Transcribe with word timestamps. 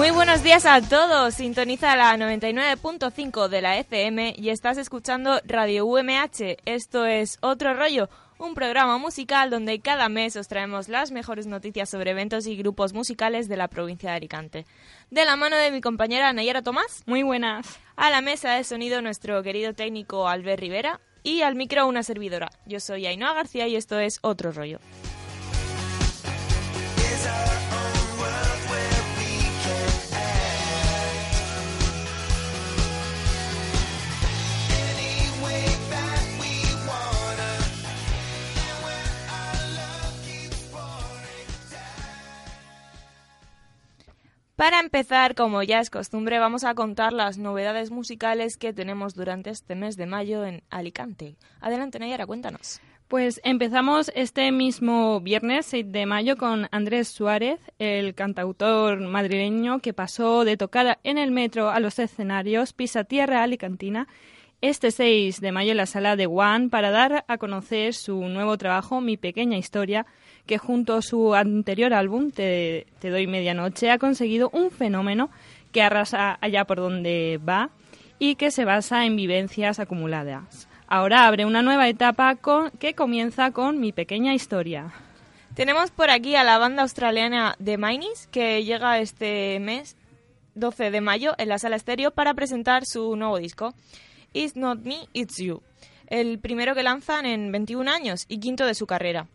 Muy 0.00 0.12
buenos 0.12 0.42
días 0.42 0.64
a 0.64 0.80
todos. 0.80 1.34
Sintoniza 1.34 1.94
la 1.94 2.16
99.5 2.16 3.48
de 3.48 3.60
la 3.60 3.76
FM 3.76 4.34
y 4.34 4.48
estás 4.48 4.78
escuchando 4.78 5.42
Radio 5.44 5.84
UMH. 5.84 6.56
Esto 6.64 7.04
es 7.04 7.36
Otro 7.42 7.74
Rollo, 7.74 8.08
un 8.38 8.54
programa 8.54 8.96
musical 8.96 9.50
donde 9.50 9.78
cada 9.80 10.08
mes 10.08 10.36
os 10.36 10.48
traemos 10.48 10.88
las 10.88 11.10
mejores 11.10 11.46
noticias 11.46 11.90
sobre 11.90 12.12
eventos 12.12 12.46
y 12.46 12.56
grupos 12.56 12.94
musicales 12.94 13.46
de 13.46 13.58
la 13.58 13.68
provincia 13.68 14.08
de 14.08 14.16
Alicante. 14.16 14.66
De 15.10 15.26
la 15.26 15.36
mano 15.36 15.56
de 15.56 15.70
mi 15.70 15.82
compañera 15.82 16.32
Nayara 16.32 16.62
Tomás. 16.62 17.02
Muy 17.04 17.22
buenas. 17.22 17.66
A 17.94 18.08
la 18.08 18.22
mesa 18.22 18.52
de 18.52 18.64
sonido 18.64 19.02
nuestro 19.02 19.42
querido 19.42 19.74
técnico 19.74 20.28
Albert 20.28 20.60
Rivera 20.60 20.98
y 21.22 21.42
al 21.42 21.56
micro 21.56 21.86
una 21.86 22.02
servidora. 22.02 22.48
Yo 22.64 22.80
soy 22.80 23.04
Ainhoa 23.04 23.34
García 23.34 23.68
y 23.68 23.76
esto 23.76 23.98
es 23.98 24.18
Otro 24.22 24.50
Rollo. 24.50 24.78
Para 44.60 44.78
empezar, 44.78 45.34
como 45.34 45.62
ya 45.62 45.80
es 45.80 45.88
costumbre, 45.88 46.38
vamos 46.38 46.64
a 46.64 46.74
contar 46.74 47.14
las 47.14 47.38
novedades 47.38 47.90
musicales 47.90 48.58
que 48.58 48.74
tenemos 48.74 49.14
durante 49.14 49.48
este 49.48 49.74
mes 49.74 49.96
de 49.96 50.04
mayo 50.04 50.44
en 50.44 50.62
Alicante. 50.68 51.36
Adelante, 51.62 51.98
Nayara, 51.98 52.26
cuéntanos. 52.26 52.78
Pues 53.08 53.40
empezamos 53.42 54.12
este 54.14 54.52
mismo 54.52 55.22
viernes 55.22 55.64
6 55.64 55.90
de 55.90 56.04
mayo 56.04 56.36
con 56.36 56.68
Andrés 56.72 57.08
Suárez, 57.08 57.58
el 57.78 58.14
cantautor 58.14 59.00
madrileño 59.00 59.78
que 59.78 59.94
pasó 59.94 60.44
de 60.44 60.58
tocar 60.58 60.98
en 61.04 61.16
el 61.16 61.30
metro 61.30 61.70
a 61.70 61.80
los 61.80 61.98
escenarios 61.98 62.74
Pisa 62.74 63.04
Tierra 63.04 63.42
Alicantina 63.42 64.08
este 64.60 64.90
6 64.90 65.40
de 65.40 65.52
mayo 65.52 65.70
en 65.70 65.78
la 65.78 65.86
sala 65.86 66.16
de 66.16 66.26
One 66.26 66.68
para 66.68 66.90
dar 66.90 67.24
a 67.28 67.38
conocer 67.38 67.94
su 67.94 68.20
nuevo 68.28 68.58
trabajo 68.58 69.00
Mi 69.00 69.16
Pequeña 69.16 69.56
Historia, 69.56 70.04
que 70.46 70.58
junto 70.58 70.94
a 70.94 71.02
su 71.02 71.34
anterior 71.34 71.92
álbum, 71.92 72.30
Te, 72.30 72.86
doy 73.02 73.26
medianoche, 73.26 73.90
ha 73.90 73.98
conseguido 73.98 74.50
un 74.52 74.70
fenómeno 74.70 75.30
que 75.72 75.82
arrasa 75.82 76.38
allá 76.40 76.64
por 76.64 76.78
donde 76.78 77.38
va 77.46 77.70
y 78.18 78.34
que 78.34 78.50
se 78.50 78.64
basa 78.64 79.06
en 79.06 79.16
vivencias 79.16 79.78
acumuladas. 79.78 80.68
Ahora 80.86 81.26
abre 81.26 81.46
una 81.46 81.62
nueva 81.62 81.88
etapa 81.88 82.36
que 82.78 82.94
comienza 82.94 83.52
con 83.52 83.78
Mi 83.78 83.92
Pequeña 83.92 84.34
Historia. 84.34 84.92
Tenemos 85.54 85.90
por 85.90 86.10
aquí 86.10 86.36
a 86.36 86.44
la 86.44 86.58
banda 86.58 86.82
australiana 86.82 87.56
The 87.62 87.78
Minis, 87.78 88.28
que 88.30 88.64
llega 88.64 88.98
este 88.98 89.58
mes 89.60 89.96
12 90.54 90.90
de 90.90 91.00
mayo 91.00 91.34
en 91.38 91.48
la 91.48 91.58
sala 91.58 91.76
estéreo 91.76 92.10
para 92.12 92.34
presentar 92.34 92.84
su 92.84 93.16
nuevo 93.16 93.38
disco, 93.38 93.74
It's 94.32 94.56
Not 94.56 94.80
Me, 94.84 95.08
It's 95.12 95.38
You, 95.38 95.62
el 96.06 96.38
primero 96.38 96.74
que 96.74 96.82
lanzan 96.82 97.26
en 97.26 97.50
21 97.50 97.90
años 97.90 98.26
y 98.28 98.38
quinto 98.38 98.66
de 98.66 98.74
su 98.74 98.86
carrera. 98.86 99.26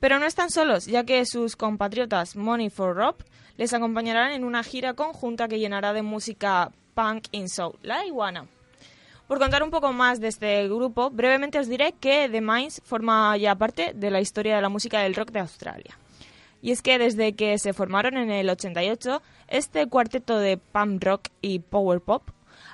Pero 0.00 0.18
no 0.18 0.26
están 0.26 0.50
solos, 0.50 0.86
ya 0.86 1.04
que 1.04 1.24
sus 1.24 1.56
compatriotas 1.56 2.36
Money 2.36 2.70
for 2.70 2.94
Rob 2.94 3.16
les 3.56 3.72
acompañarán 3.72 4.32
en 4.32 4.44
una 4.44 4.62
gira 4.62 4.94
conjunta 4.94 5.48
que 5.48 5.58
llenará 5.58 5.92
de 5.92 6.02
música 6.02 6.70
punk 6.94 7.28
in 7.32 7.48
soul, 7.48 7.78
la 7.82 8.04
iguana. 8.04 8.46
Por 9.26 9.38
contar 9.38 9.62
un 9.62 9.70
poco 9.70 9.92
más 9.92 10.20
de 10.20 10.28
este 10.28 10.68
grupo, 10.68 11.10
brevemente 11.10 11.58
os 11.58 11.68
diré 11.68 11.92
que 11.92 12.28
The 12.28 12.40
Minds 12.40 12.80
forma 12.84 13.36
ya 13.36 13.56
parte 13.56 13.92
de 13.94 14.10
la 14.10 14.20
historia 14.20 14.54
de 14.54 14.62
la 14.62 14.68
música 14.68 15.00
del 15.00 15.14
rock 15.14 15.32
de 15.32 15.40
Australia. 15.40 15.98
Y 16.62 16.70
es 16.70 16.80
que 16.80 16.98
desde 16.98 17.32
que 17.32 17.58
se 17.58 17.72
formaron 17.72 18.16
en 18.16 18.30
el 18.30 18.48
88, 18.48 19.22
este 19.48 19.88
cuarteto 19.88 20.38
de 20.38 20.58
punk 20.58 21.04
rock 21.04 21.28
y 21.40 21.58
power 21.58 22.00
pop 22.00 22.22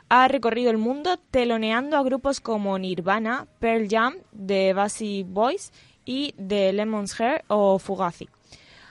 ha 0.09 0.29
recorrido 0.29 0.71
el 0.71 0.77
mundo 0.77 1.19
teloneando 1.31 1.97
a 1.97 2.03
grupos 2.03 2.41
como 2.41 2.79
Nirvana, 2.79 3.47
Pearl 3.59 3.89
Jam, 3.89 4.17
The 4.47 4.75
Bassy 4.75 5.25
Boys 5.27 5.73
y 6.05 6.35
de 6.37 6.73
Lemon's 6.73 7.19
Hair 7.21 7.45
o 7.49 7.79
Fugazi. 7.79 8.29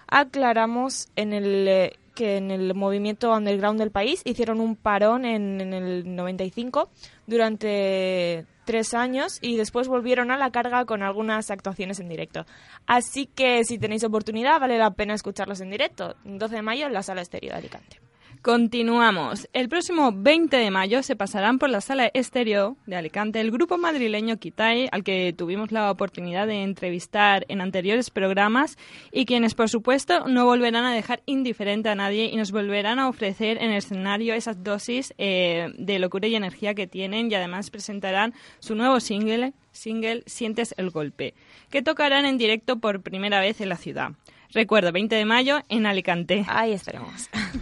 Aclaramos 0.08 1.10
en 1.16 1.34
el, 1.34 1.68
eh, 1.68 2.00
que 2.16 2.38
en 2.38 2.52
el 2.52 2.74
movimiento 2.76 3.34
underground 3.34 3.80
del 3.80 3.92
país 3.92 4.22
hicieron 4.26 4.60
un 4.60 4.76
parón 4.76 5.26
en, 5.26 5.62
en 5.62 5.74
el 5.74 6.16
95 6.16 6.90
durante 7.28 8.46
tres 8.66 8.94
años 8.94 9.40
y 9.42 9.58
después 9.58 9.88
volvieron 9.88 10.32
a 10.32 10.38
la 10.38 10.52
carga 10.52 10.86
con 10.86 11.04
algunas 11.04 11.52
actuaciones 11.52 12.00
en 12.00 12.10
directo. 12.10 12.46
Así 12.86 13.26
que 13.26 13.64
si 13.64 13.78
tenéis 13.78 14.04
oportunidad 14.04 14.60
vale 14.60 14.78
la 14.78 14.92
pena 14.92 15.14
escucharlos 15.14 15.62
en 15.62 15.72
directo, 15.72 16.16
12 16.24 16.56
de 16.56 16.62
mayo 16.62 16.88
en 16.88 16.94
la 16.94 17.04
Sala 17.04 17.22
Estéreo 17.22 17.52
de 17.52 17.58
Alicante. 17.58 18.00
Continuamos. 18.42 19.48
El 19.54 19.70
próximo 19.70 20.12
20 20.12 20.58
de 20.58 20.72
mayo 20.72 21.04
se 21.04 21.16
pasarán 21.16 21.60
por 21.60 21.70
la 21.70 21.80
sala 21.80 22.10
estéreo 22.12 22.76
de 22.88 22.96
Alicante 22.96 23.40
el 23.40 23.52
grupo 23.52 23.78
madrileño 23.78 24.38
Kitai, 24.38 24.90
al 24.92 25.04
que 25.04 25.32
tuvimos 25.32 25.72
la 25.72 25.92
oportunidad 25.92 26.48
de 26.48 26.64
entrevistar 26.64 27.46
en 27.50 27.62
anteriores 27.62 28.10
programas 28.10 28.80
y 29.12 29.26
quienes, 29.26 29.54
por 29.54 29.70
supuesto, 29.70 30.28
no 30.28 30.46
volverán 30.46 30.86
a 30.86 30.92
dejar 30.92 31.22
indiferente 31.28 31.90
a 31.90 31.96
nadie 31.96 32.32
y 32.34 32.36
nos 32.36 32.52
volverán 32.52 32.98
a 32.98 33.10
ofrecer 33.10 33.60
en 33.62 33.70
el 33.70 33.78
escenario 33.78 34.34
esas 34.34 34.64
dosis 34.64 35.14
eh, 35.20 35.72
de 35.78 36.00
locura 36.00 36.28
y 36.28 36.34
energía 36.34 36.74
que 36.74 36.88
tienen 36.88 37.30
y 37.30 37.36
además 37.36 37.70
presentarán 37.70 38.34
su 38.58 38.74
nuevo 38.74 39.00
single, 39.02 39.54
single 39.72 40.24
Sientes 40.26 40.74
el 40.78 40.90
Golpe, 40.90 41.36
que 41.70 41.84
tocarán 41.84 42.26
en 42.26 42.40
directo 42.40 42.80
por 42.80 43.04
primera 43.04 43.40
vez 43.40 43.62
en 43.62 43.70
la 43.70 43.78
ciudad. 43.78 44.14
Recuerdo, 44.52 44.92
20 44.92 45.16
de 45.16 45.26
mayo 45.26 45.60
en 45.70 45.86
Alicante. 45.86 46.44
Ahí 46.48 46.74
estaremos. 46.74 47.30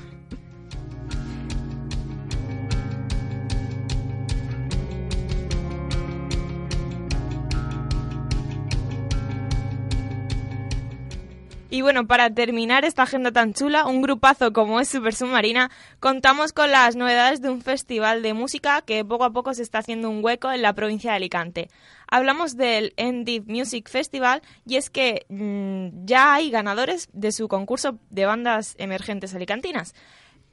Y 11.71 11.81
bueno, 11.83 12.07
para 12.07 12.31
terminar 12.31 12.83
esta 12.83 13.03
agenda 13.03 13.31
tan 13.31 13.53
chula, 13.53 13.85
un 13.85 14.01
grupazo 14.01 14.51
como 14.53 14.79
es 14.79 14.89
Super 14.89 15.13
Submarina, 15.13 15.69
contamos 15.99 16.51
con 16.51 16.71
las 16.71 16.95
novedades 16.95 17.41
de 17.41 17.51
un 17.51 17.61
festival 17.61 18.23
de 18.23 18.33
música 18.33 18.81
que 18.81 19.05
poco 19.05 19.23
a 19.23 19.29
poco 19.29 19.53
se 19.53 19.61
está 19.61 19.77
haciendo 19.77 20.09
un 20.09 20.25
hueco 20.25 20.51
en 20.51 20.63
la 20.63 20.73
provincia 20.73 21.11
de 21.11 21.17
Alicante. 21.17 21.69
Hablamos 22.07 22.57
del 22.57 22.93
Endip 22.97 23.47
Music 23.47 23.87
Festival 23.87 24.41
y 24.65 24.77
es 24.77 24.89
que 24.89 25.27
mm, 25.29 26.05
ya 26.05 26.33
hay 26.33 26.49
ganadores 26.49 27.07
de 27.13 27.31
su 27.31 27.47
concurso 27.47 27.99
de 28.09 28.25
bandas 28.25 28.73
emergentes 28.79 29.35
alicantinas, 29.35 29.93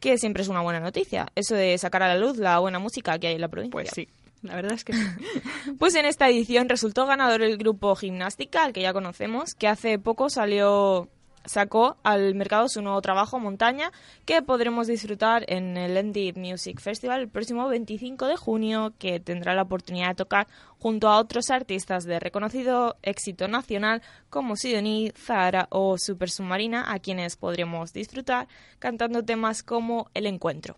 que 0.00 0.18
siempre 0.18 0.42
es 0.42 0.48
una 0.48 0.60
buena 0.60 0.80
noticia, 0.80 1.28
eso 1.34 1.54
de 1.54 1.78
sacar 1.78 2.02
a 2.02 2.08
la 2.08 2.18
luz 2.18 2.36
la 2.36 2.58
buena 2.58 2.78
música 2.78 3.18
que 3.18 3.28
hay 3.28 3.36
en 3.36 3.40
la 3.40 3.48
provincia. 3.48 3.72
Pues 3.72 3.88
sí. 3.94 4.06
La 4.46 4.56
verdad 4.56 4.72
es 4.72 4.84
que 4.84 4.92
Pues 5.78 5.94
en 5.94 6.06
esta 6.06 6.28
edición 6.28 6.68
resultó 6.68 7.06
ganador 7.06 7.42
el 7.42 7.56
grupo 7.58 7.94
Gimnástica, 7.96 8.64
al 8.64 8.72
que 8.72 8.82
ya 8.82 8.92
conocemos, 8.92 9.54
que 9.54 9.68
hace 9.68 9.98
poco 9.98 10.30
salió 10.30 11.08
sacó 11.46 11.96
al 12.02 12.34
mercado 12.34 12.68
su 12.68 12.82
nuevo 12.82 13.00
trabajo 13.00 13.38
Montaña, 13.38 13.92
que 14.24 14.42
podremos 14.42 14.86
disfrutar 14.86 15.44
en 15.48 15.76
el 15.76 15.96
Indie 15.96 16.32
Music 16.34 16.80
Festival 16.80 17.20
el 17.20 17.28
próximo 17.28 17.68
25 17.68 18.26
de 18.26 18.36
junio, 18.36 18.92
que 18.98 19.20
tendrá 19.20 19.54
la 19.54 19.62
oportunidad 19.62 20.08
de 20.08 20.14
tocar 20.16 20.46
junto 20.78 21.08
a 21.08 21.18
otros 21.18 21.50
artistas 21.50 22.04
de 22.04 22.20
reconocido 22.20 22.96
éxito 23.02 23.48
nacional 23.48 24.02
como 24.28 24.56
Sidoní, 24.56 25.12
Zahara 25.16 25.68
o 25.70 25.96
Super 25.98 26.30
Submarina, 26.30 26.92
a 26.92 26.98
quienes 26.98 27.36
podremos 27.36 27.92
disfrutar 27.92 28.48
cantando 28.78 29.24
temas 29.24 29.62
como 29.62 30.10
El 30.14 30.26
Encuentro. 30.26 30.76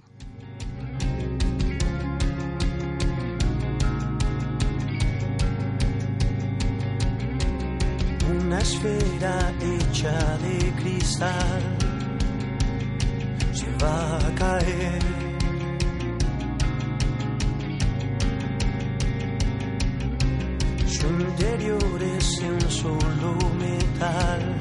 Una 8.49 8.61
esfera 8.61 9.53
hecha 9.61 10.39
de 10.39 10.73
cristal 10.81 11.63
se 13.53 13.71
va 13.83 14.17
a 14.17 14.35
caer. 14.35 15.03
Su 20.87 21.09
interior 21.09 22.03
es 22.17 22.41
un 22.41 22.71
solo 22.71 23.37
metal, 23.59 24.57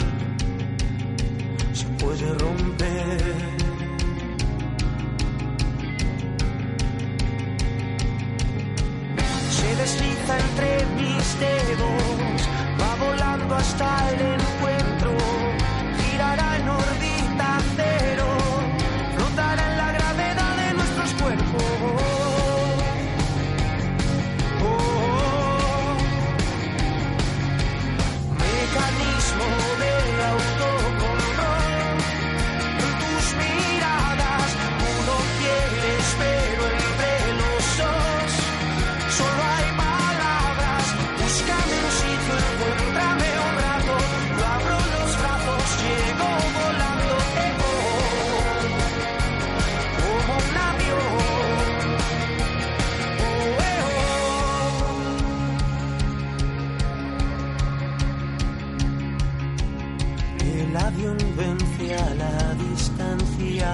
La 60.77 60.91
violencia, 60.91 61.97
la 62.23 62.53
distancia 62.65 63.71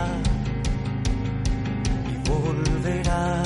y 2.11 2.29
volverá. 2.29 3.43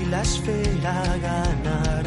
Y 0.00 0.04
la 0.06 0.22
esfera 0.22 1.02
ganará. 1.28 2.01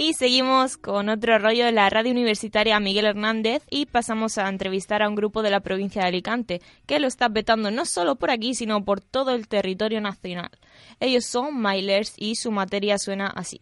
Y 0.00 0.14
seguimos 0.14 0.76
con 0.76 1.08
otro 1.08 1.40
rollo 1.40 1.64
de 1.64 1.72
la 1.72 1.90
radio 1.90 2.12
universitaria 2.12 2.78
Miguel 2.78 3.06
Hernández 3.06 3.64
y 3.68 3.86
pasamos 3.86 4.38
a 4.38 4.48
entrevistar 4.48 5.02
a 5.02 5.08
un 5.08 5.16
grupo 5.16 5.42
de 5.42 5.50
la 5.50 5.58
provincia 5.58 6.02
de 6.02 6.06
Alicante, 6.06 6.62
que 6.86 7.00
lo 7.00 7.08
está 7.08 7.28
petando 7.28 7.72
no 7.72 7.84
solo 7.84 8.14
por 8.14 8.30
aquí, 8.30 8.54
sino 8.54 8.84
por 8.84 9.00
todo 9.00 9.32
el 9.32 9.48
territorio 9.48 10.00
nacional. 10.00 10.52
Ellos 11.00 11.24
son 11.24 11.60
Milers 11.60 12.14
y 12.16 12.36
su 12.36 12.52
materia 12.52 12.96
suena 12.96 13.26
así. 13.26 13.60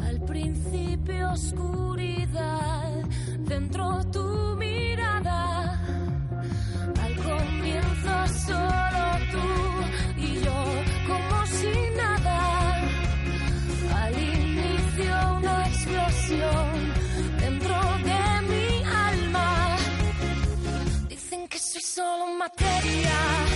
Al 0.00 0.20
principio 0.26 1.30
oscuridad, 1.30 3.04
dentro 3.38 4.01
materia. 22.42 23.51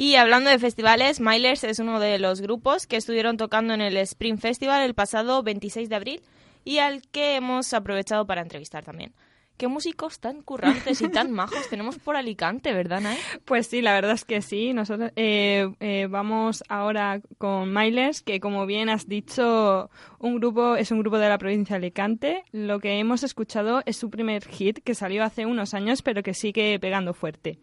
Y 0.00 0.14
hablando 0.14 0.48
de 0.48 0.60
festivales, 0.60 1.18
Milers 1.18 1.64
es 1.64 1.80
uno 1.80 1.98
de 1.98 2.20
los 2.20 2.40
grupos 2.40 2.86
que 2.86 2.94
estuvieron 2.94 3.36
tocando 3.36 3.74
en 3.74 3.80
el 3.80 3.96
Spring 3.96 4.38
Festival 4.38 4.82
el 4.82 4.94
pasado 4.94 5.42
26 5.42 5.88
de 5.88 5.96
abril 5.96 6.22
y 6.64 6.78
al 6.78 7.02
que 7.02 7.34
hemos 7.34 7.74
aprovechado 7.74 8.24
para 8.24 8.42
entrevistar 8.42 8.84
también. 8.84 9.12
Qué 9.56 9.66
músicos 9.66 10.20
tan 10.20 10.42
currantes 10.42 11.00
y 11.00 11.08
tan 11.10 11.32
majos 11.32 11.68
tenemos 11.68 11.98
por 11.98 12.14
Alicante, 12.14 12.72
¿verdad, 12.72 13.00
Nay? 13.00 13.18
Pues 13.44 13.66
sí, 13.66 13.82
la 13.82 13.92
verdad 13.92 14.12
es 14.12 14.24
que 14.24 14.40
sí. 14.40 14.72
Nosotros 14.72 15.10
eh, 15.16 15.68
eh, 15.80 16.06
vamos 16.08 16.62
ahora 16.68 17.20
con 17.38 17.74
Milers, 17.74 18.22
que 18.22 18.38
como 18.38 18.66
bien 18.66 18.90
has 18.90 19.08
dicho, 19.08 19.90
un 20.20 20.36
grupo 20.36 20.76
es 20.76 20.92
un 20.92 21.00
grupo 21.00 21.18
de 21.18 21.28
la 21.28 21.38
provincia 21.38 21.74
de 21.74 21.86
Alicante. 21.86 22.44
Lo 22.52 22.78
que 22.78 23.00
hemos 23.00 23.24
escuchado 23.24 23.82
es 23.84 23.96
su 23.96 24.10
primer 24.10 24.46
hit, 24.46 24.78
que 24.78 24.94
salió 24.94 25.24
hace 25.24 25.44
unos 25.44 25.74
años, 25.74 26.02
pero 26.02 26.22
que 26.22 26.34
sigue 26.34 26.78
pegando 26.78 27.14
fuerte. 27.14 27.58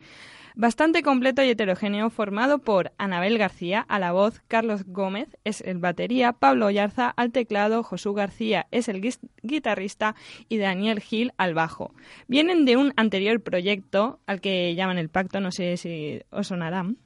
Bastante 0.57 1.03
completo 1.03 1.43
y 1.43 1.50
heterogéneo, 1.50 2.09
formado 2.09 2.59
por 2.59 2.93
Anabel 2.97 3.38
García 3.38 3.81
a 3.89 4.00
la 4.00 4.13
voz, 4.13 4.41
Carlos 4.47 4.85
Gómez 4.85 5.27
es 5.43 5.59
el 5.59 5.79
batería, 5.79 6.31
Pablo 6.31 6.69
Yarza 6.69 7.09
al 7.09 7.33
teclado, 7.33 7.83
Josú 7.83 8.13
García 8.13 8.65
es 8.71 8.88
el 8.88 9.01
guitarrista 9.43 10.15
y 10.47 10.57
Daniel 10.57 11.01
Gil 11.01 11.33
al 11.35 11.55
bajo. 11.55 11.93
Vienen 12.29 12.63
de 12.63 12.77
un 12.77 12.93
anterior 12.95 13.41
proyecto 13.41 14.21
al 14.27 14.39
que 14.39 14.74
llaman 14.75 14.97
El 14.97 15.09
Pacto, 15.09 15.41
no 15.41 15.51
sé 15.51 15.75
si 15.75 16.21
os 16.29 16.47
sonarán. 16.47 17.00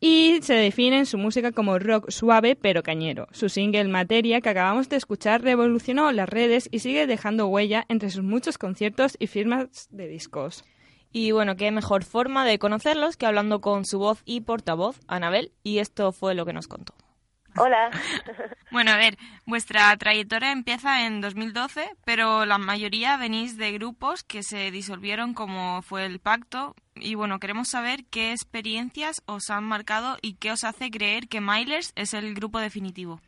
Y 0.00 0.40
se 0.42 0.54
definen 0.54 1.06
su 1.06 1.16
música 1.16 1.52
como 1.52 1.78
rock 1.78 2.10
suave 2.10 2.56
pero 2.56 2.82
cañero. 2.82 3.28
Su 3.30 3.48
single 3.48 3.86
Materia, 3.86 4.40
que 4.40 4.48
acabamos 4.48 4.88
de 4.88 4.96
escuchar, 4.96 5.42
revolucionó 5.42 6.10
las 6.10 6.28
redes 6.28 6.68
y 6.72 6.80
sigue 6.80 7.06
dejando 7.06 7.46
huella 7.46 7.84
entre 7.88 8.10
sus 8.10 8.24
muchos 8.24 8.58
conciertos 8.58 9.16
y 9.20 9.28
firmas 9.28 9.86
de 9.92 10.08
discos. 10.08 10.64
Y 11.12 11.32
bueno, 11.32 11.56
qué 11.56 11.70
mejor 11.70 12.04
forma 12.04 12.44
de 12.44 12.58
conocerlos 12.58 13.16
que 13.16 13.26
hablando 13.26 13.60
con 13.60 13.84
su 13.84 13.98
voz 13.98 14.22
y 14.24 14.42
portavoz, 14.42 15.00
Anabel, 15.08 15.52
y 15.62 15.78
esto 15.78 16.12
fue 16.12 16.34
lo 16.34 16.44
que 16.44 16.52
nos 16.52 16.68
contó. 16.68 16.94
Hola. 17.56 17.90
Bueno, 18.70 18.90
a 18.90 18.98
ver, 18.98 19.16
vuestra 19.46 19.96
trayectoria 19.96 20.52
empieza 20.52 21.06
en 21.06 21.22
2012, 21.22 21.88
pero 22.04 22.44
la 22.44 22.58
mayoría 22.58 23.16
venís 23.16 23.56
de 23.56 23.72
grupos 23.72 24.22
que 24.22 24.42
se 24.42 24.70
disolvieron 24.70 25.32
como 25.32 25.80
fue 25.80 26.04
el 26.04 26.20
Pacto. 26.20 26.74
Y 26.94 27.14
bueno, 27.14 27.38
queremos 27.38 27.68
saber 27.70 28.00
qué 28.10 28.32
experiencias 28.32 29.22
os 29.24 29.48
han 29.48 29.64
marcado 29.64 30.18
y 30.20 30.34
qué 30.34 30.52
os 30.52 30.64
hace 30.64 30.90
creer 30.90 31.28
que 31.28 31.40
Milers 31.40 31.94
es 31.96 32.12
el 32.12 32.34
grupo 32.34 32.58
definitivo. 32.58 33.22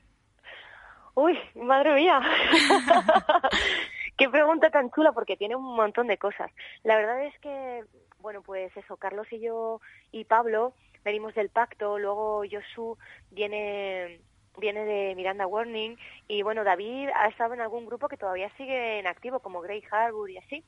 Uy, 1.15 1.39
madre 1.55 1.95
mía. 1.95 2.21
Qué 4.21 4.29
pregunta 4.29 4.69
tan 4.69 4.91
chula 4.91 5.13
porque 5.13 5.39
tiene 5.39 5.57
un 5.57 5.75
montón 5.75 6.07
de 6.07 6.19
cosas. 6.19 6.51
La 6.83 6.95
verdad 6.97 7.25
es 7.25 7.39
que, 7.39 7.85
bueno, 8.19 8.43
pues 8.43 8.71
eso, 8.77 8.99
Carlos 8.99 9.27
y 9.31 9.41
yo 9.41 9.81
y 10.13 10.25
Pablo 10.25 10.75
venimos 11.03 11.35
del 11.35 11.49
pacto, 11.49 11.99
luego 11.99 12.43
Josu 12.45 12.99
viene 13.31 14.21
viene 14.59 14.85
de 14.85 15.15
Miranda 15.15 15.47
Warning 15.47 15.97
y 16.29 16.43
bueno, 16.43 16.65
David 16.65 17.09
ha 17.15 17.29
estado 17.29 17.55
en 17.55 17.63
algún 17.63 17.87
grupo 17.87 18.09
que 18.09 18.19
todavía 18.19 18.55
sigue 18.59 18.99
en 18.99 19.07
activo 19.07 19.41
como 19.41 19.63
Grey 19.63 19.83
Harbour 19.91 20.29
y 20.29 20.37
así. 20.37 20.65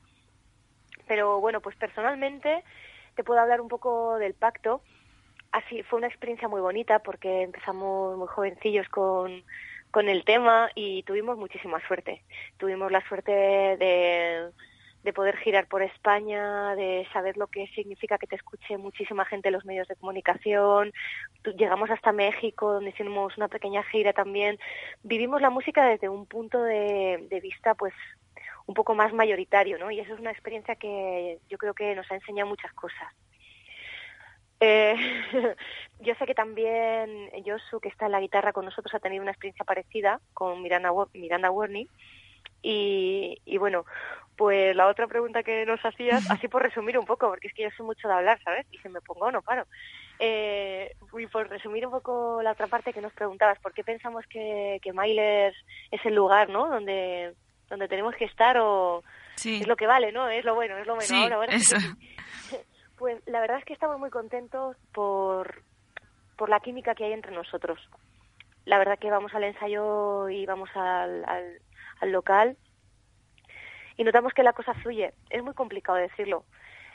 Pero 1.07 1.39
bueno, 1.43 1.61
pues 1.61 1.77
personalmente 1.77 2.65
te 3.17 3.23
puedo 3.23 3.39
hablar 3.39 3.61
un 3.61 3.69
poco 3.69 4.17
del 4.17 4.33
pacto. 4.33 4.81
Así 5.51 5.83
fue 5.83 5.99
una 5.99 6.09
experiencia 6.09 6.49
muy 6.49 6.63
bonita 6.63 7.01
porque 7.01 7.43
empezamos 7.43 8.17
muy 8.17 8.29
jovencillos 8.29 8.89
con 8.89 9.45
con 9.93 10.09
el 10.09 10.25
tema 10.25 10.71
y 10.75 11.05
tuvimos 11.05 11.39
muchísima 11.39 11.79
suerte. 11.87 12.23
Tuvimos 12.57 12.91
la 12.91 13.07
suerte 13.07 13.31
de, 13.31 14.51
de 15.05 15.13
poder 15.13 15.37
girar 15.37 15.69
por 15.69 15.83
España, 15.83 16.75
de 16.75 17.07
saber 17.13 17.37
lo 17.37 17.47
que 17.47 17.67
significa 17.69 18.19
que 18.19 18.27
te 18.27 18.37
escuche 18.37 18.79
muchísima 18.79 19.27
gente 19.27 19.49
en 19.49 19.55
los 19.55 19.67
medios 19.67 19.87
de 19.87 19.97
comunicación. 19.97 20.93
Llegamos 21.57 21.91
hasta 21.91 22.11
México, 22.11 22.73
donde 22.73 22.91
hicimos 22.91 23.37
una 23.37 23.49
pequeña 23.49 23.83
gira 23.85 24.13
también. 24.15 24.59
Vivimos 25.03 25.43
la 25.43 25.51
música 25.51 25.87
desde 25.87 26.09
un 26.09 26.27
punto 26.27 26.63
de, 26.63 27.27
de 27.29 27.41
vista, 27.41 27.75
pues, 27.75 27.93
un 28.67 28.75
poco 28.75 28.95
más 28.95 29.13
mayoritario, 29.13 29.79
¿no? 29.79 29.91
Y 29.91 30.01
eso 30.01 30.15
es 30.15 30.21
una 30.21 30.31
experiencia 30.31 30.77
que 30.77 31.39
yo 31.51 31.59
creo 31.59 31.75
que 31.75 31.95
nos 31.95 32.11
ha 32.11 32.15
enseñado 32.15 32.49
muchas 32.49 32.73
cosas. 32.73 33.13
Eh, 34.65 34.95
yo 36.01 36.15
sé 36.15 36.25
que 36.25 36.35
también 36.35 37.31
Josu, 37.45 37.81
que 37.81 37.89
está 37.89 38.07
en 38.07 38.13
la 38.13 38.21
guitarra 38.21 38.53
con 38.53 38.65
nosotros, 38.65 38.95
ha 38.95 39.01
tenido 39.01 39.23
una 39.23 39.33
experiencia 39.33 39.65
parecida 39.65 40.21
con 40.35 40.63
Miranda, 40.63 40.93
Miranda 41.15 41.51
Warney. 41.51 41.89
Y, 42.63 43.39
y 43.45 43.59
bueno, 43.59 43.85
pues 44.37 44.77
la 44.77 44.87
otra 44.87 45.09
pregunta 45.09 45.43
que 45.43 45.67
nos 45.67 45.85
hacías, 45.85 46.31
así 46.31 46.47
por 46.47 46.63
resumir 46.63 46.97
un 46.97 47.05
poco, 47.05 47.27
porque 47.29 47.49
es 47.49 47.55
que 47.55 47.65
yo 47.65 47.71
soy 47.77 47.85
mucho 47.85 48.07
de 48.07 48.15
hablar, 48.15 48.41
¿sabes? 48.45 48.65
Y 48.71 48.79
si 48.79 48.89
me 48.89 49.01
pongo, 49.01 49.33
no 49.33 49.43
paro. 49.43 49.67
Eh, 50.21 50.95
y 51.19 51.27
por 51.27 51.49
resumir 51.49 51.85
un 51.85 51.93
poco 51.93 52.41
la 52.41 52.53
otra 52.53 52.69
parte 52.69 52.93
que 52.93 53.01
nos 53.01 53.13
preguntabas, 53.13 53.59
¿por 53.59 53.73
qué 53.73 53.83
pensamos 53.83 54.25
que, 54.29 54.79
que 54.81 54.93
Milers 54.93 55.57
es 55.91 56.07
el 56.07 56.15
lugar, 56.15 56.49
¿no? 56.51 56.69
Donde, 56.69 57.35
donde 57.69 57.89
tenemos 57.89 58.15
que 58.15 58.27
estar 58.27 58.59
o 58.59 59.03
Sí, 59.35 59.61
es 59.61 59.67
lo 59.67 59.77
que 59.77 59.87
vale, 59.87 60.13
¿no? 60.13 60.29
Es 60.29 60.45
lo 60.45 60.55
bueno, 60.55 60.77
es 60.77 60.87
lo 60.87 60.95
bueno. 60.95 61.09
Sí, 61.09 61.21
ahora, 61.21 61.37
ahora 61.37 61.53
eso. 61.53 61.77
sí. 61.81 62.59
Pues 63.03 63.21
la 63.27 63.41
verdad 63.41 63.59
es 63.59 63.65
que 63.65 63.73
estamos 63.73 63.99
muy 63.99 64.11
contentos 64.11 64.77
por, 64.95 65.65
por 66.37 66.49
la 66.49 66.61
química 66.61 66.95
que 66.95 67.03
hay 67.03 67.13
entre 67.13 67.35
nosotros. 67.35 67.81
La 68.65 68.79
verdad 68.79 68.97
que 68.97 69.11
vamos 69.11 69.35
al 69.35 69.43
ensayo 69.43 70.29
y 70.29 70.47
vamos 70.47 70.71
al, 70.77 71.25
al, 71.25 71.61
al 72.01 72.13
local 72.13 72.57
y 73.97 74.05
notamos 74.05 74.33
que 74.35 74.45
la 74.45 74.53
cosa 74.53 74.75
fluye. 74.75 75.15
Es 75.31 75.43
muy 75.43 75.53
complicado 75.53 75.99
decirlo. 75.99 76.45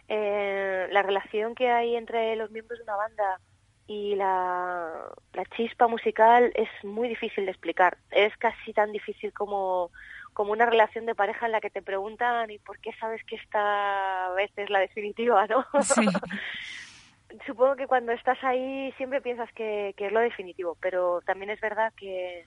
Eh, 0.08 0.88
la 0.92 1.04
relación 1.04 1.56
que 1.56 1.72
hay 1.72 1.98
entre 1.98 2.38
los 2.38 2.52
miembros 2.52 2.80
de 2.80 2.84
una 2.84 2.96
banda 2.96 3.42
y 3.86 4.16
la, 4.16 5.10
la 5.34 5.46
chispa 5.58 5.90
musical 5.90 6.54
es 6.56 6.70
muy 6.86 7.10
difícil 7.10 7.44
de 7.44 7.52
explicar. 7.52 7.98
Es 8.12 8.38
casi 8.38 8.72
tan 8.72 8.94
difícil 8.94 9.34
como, 9.34 9.92
como 10.38 10.51
una 10.51 10.67
relación 10.67 11.08
de 11.08 11.15
pareja 11.15 11.48
en 11.48 11.51
la 11.51 11.60
que 11.60 11.72
te 11.72 11.82
preguntan 11.82 12.51
¿y 12.51 12.60
por 12.60 12.77
qué 12.77 12.91
sabes 13.00 13.24
que 13.24 13.38
esta 13.38 14.29
vez 14.36 14.51
es 14.56 14.70
la 14.70 14.77
definitiva, 14.77 15.48
no? 15.48 15.65
Sí. 15.82 16.06
Supongo 17.48 17.75
que 17.75 17.88
cuando 17.88 18.12
estás 18.12 18.38
ahí 18.44 18.94
siempre 18.98 19.20
piensas 19.20 19.51
que, 19.53 19.96
que 19.98 20.06
es 20.06 20.12
lo 20.12 20.20
definitivo, 20.20 20.77
pero 20.79 21.22
también 21.25 21.50
es 21.50 21.60
verdad 21.60 21.91
que, 21.98 22.46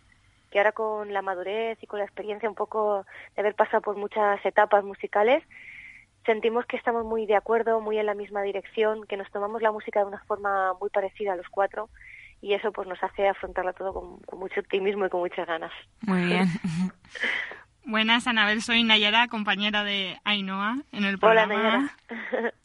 que 0.53 0.59
ahora 0.59 0.71
con 0.71 1.13
la 1.13 1.21
madurez 1.21 1.79
y 1.83 1.89
con 1.89 1.99
la 1.99 2.05
experiencia 2.05 2.49
un 2.49 2.55
poco 2.55 3.05
de 3.35 3.41
haber 3.41 3.57
pasado 3.57 3.83
por 3.83 3.97
muchas 3.97 4.39
etapas 4.47 4.85
musicales, 4.85 5.43
sentimos 6.25 6.67
que 6.67 6.77
estamos 6.77 7.05
muy 7.05 7.27
de 7.27 7.35
acuerdo, 7.35 7.81
muy 7.81 7.99
en 7.99 8.07
la 8.07 8.15
misma 8.15 8.43
dirección, 8.43 9.05
que 9.09 9.17
nos 9.17 9.29
tomamos 9.33 9.63
la 9.63 9.73
música 9.73 9.99
de 9.99 10.07
una 10.07 10.23
forma 10.29 10.75
muy 10.75 10.91
parecida 10.91 11.33
a 11.33 11.37
los 11.37 11.49
cuatro 11.49 11.89
y 12.41 12.55
eso 12.55 12.71
pues 12.71 12.87
nos 12.87 13.03
hace 13.03 13.27
afrontarlo 13.27 13.73
todo 13.73 13.93
con, 13.93 14.19
con 14.21 14.39
mucho 14.39 14.61
optimismo 14.61 15.07
y 15.07 15.11
con 15.11 15.19
muchas 15.19 15.49
ganas. 15.49 15.73
Muy 16.03 16.25
bien. 16.27 16.47
Buenas, 17.91 18.29
Anabel, 18.29 18.63
soy 18.63 18.85
Nayara, 18.85 19.27
compañera 19.27 19.83
de 19.83 20.17
Ainhoa 20.23 20.79
en 20.93 21.03
el 21.05 21.17
Hola, 21.21 21.47
programa. 21.47 21.93
Nayara. 22.09 22.55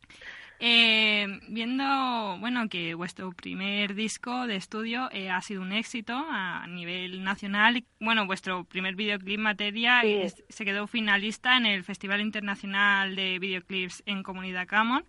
Eh, 0.57 1.27
viendo, 1.49 2.37
bueno, 2.39 2.69
que 2.69 2.93
vuestro 2.93 3.29
primer 3.33 3.93
disco 3.93 4.47
de 4.47 4.55
estudio 4.55 5.09
eh, 5.11 5.29
ha 5.29 5.41
sido 5.41 5.61
un 5.61 5.73
éxito 5.73 6.15
a 6.29 6.65
nivel 6.67 7.25
nacional, 7.25 7.83
bueno, 7.99 8.25
vuestro 8.25 8.63
primer 8.63 8.95
videoclip 8.95 9.37
Materia 9.37 9.99
Sí. 10.01 10.13
es- 10.13 10.43
se 10.47 10.63
quedó 10.63 10.87
finalista 10.87 11.57
en 11.57 11.65
el 11.65 11.83
Festival 11.83 12.21
Internacional 12.21 13.17
de 13.17 13.37
Videoclips 13.37 14.01
en 14.05 14.23
Comunidad 14.23 14.65
Camon. 14.65 15.03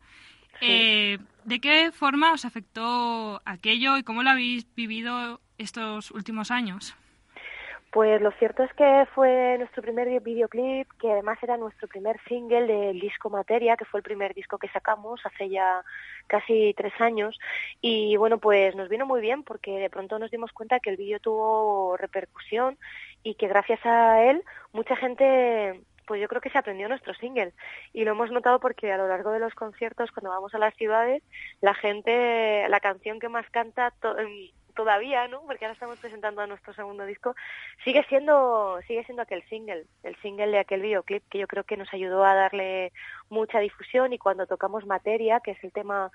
Eh, 0.61 1.19
¿De 1.45 1.61
qué 1.61 1.93
forma 1.93 2.33
os 2.33 2.45
afectó 2.45 3.41
aquello 3.45 3.99
y 3.99 4.03
cómo 4.03 4.25
lo 4.25 4.31
habéis 4.31 4.67
vivido 4.75 5.41
estos 5.59 6.11
últimos 6.11 6.51
años? 6.51 6.97
Pues 7.97 8.21
lo 8.21 8.31
cierto 8.33 8.63
es 8.63 8.71
que 8.75 9.07
fue 9.15 9.57
nuestro 9.59 9.81
primer 9.83 10.07
vi- 10.07 10.19
videoclip, 10.19 10.87
que 11.01 11.11
además 11.13 11.39
era 11.43 11.57
nuestro 11.57 11.89
primer 11.89 12.21
single 12.29 12.67
del 12.67 13.01
disco 13.01 13.31
Materia, 13.31 13.75
que 13.79 13.87
fue 13.87 14.01
el 14.01 14.05
primer 14.05 14.35
disco 14.35 14.59
que 14.59 14.69
sacamos 14.69 15.19
hace 15.25 15.49
ya 15.49 15.83
casi 16.27 16.75
tres 16.77 16.93
años. 17.01 17.39
Y 17.81 18.19
bueno, 18.19 18.37
pues 18.37 18.77
nos 18.77 18.91
vino 18.91 19.07
muy 19.07 19.23
bien 19.23 19.45
porque 19.45 19.79
de 19.79 19.89
pronto 19.89 20.19
nos 20.19 20.31
dimos 20.31 20.53
cuenta 20.53 20.79
que 20.79 20.91
el 20.91 20.99
vídeo 20.99 21.21
tuvo 21.21 21.97
repercusión 21.97 22.77
y 23.23 23.35
que 23.35 23.49
gracias 23.49 23.81
a 23.87 24.23
él 24.25 24.45
mucha 24.73 24.95
gente 24.97 25.81
pues 26.07 26.21
yo 26.21 26.29
creo 26.29 26.43
que 26.43 26.51
se 26.51 26.59
aprendió 26.59 26.89
nuestro 26.89 27.15
single 27.15 27.55
y 27.95 28.05
lo 28.05 28.11
hemos 28.13 28.31
notado 28.31 28.61
porque 28.61 28.93
a 28.93 28.99
lo 28.99 29.09
largo 29.09 29.31
de 29.33 29.41
los 29.41 29.55
conciertos 29.55 30.13
cuando 30.13 30.31
vamos 30.31 30.55
a 30.55 30.59
las 30.59 30.75
ciudades 30.77 31.23
la 31.63 31.75
gente 31.75 32.69
la 32.69 32.79
canción 32.81 33.19
que 33.21 33.29
más 33.31 33.49
canta 33.51 33.91
to- 34.03 34.17
todavía 34.77 35.27
no 35.27 35.41
porque 35.41 35.65
ahora 35.65 35.73
estamos 35.75 35.99
presentando 35.99 36.41
a 36.43 36.47
nuestro 36.47 36.73
segundo 36.75 37.05
disco 37.05 37.35
sigue 37.85 38.05
siendo 38.09 38.79
sigue 38.87 39.03
siendo 39.05 39.23
aquel 39.23 39.43
single 39.49 39.87
el 40.05 40.15
single 40.23 40.49
de 40.53 40.59
aquel 40.61 40.83
videoclip 40.83 41.25
que 41.29 41.39
yo 41.39 41.49
creo 41.49 41.65
que 41.65 41.77
nos 41.77 41.93
ayudó 41.93 42.25
a 42.25 42.35
darle 42.35 42.93
mucha 43.29 43.59
difusión 43.59 44.13
y 44.13 44.19
cuando 44.19 44.47
tocamos 44.47 44.87
materia 44.87 45.41
que 45.41 45.51
es 45.53 45.65
el 45.65 45.73
tema 45.73 46.13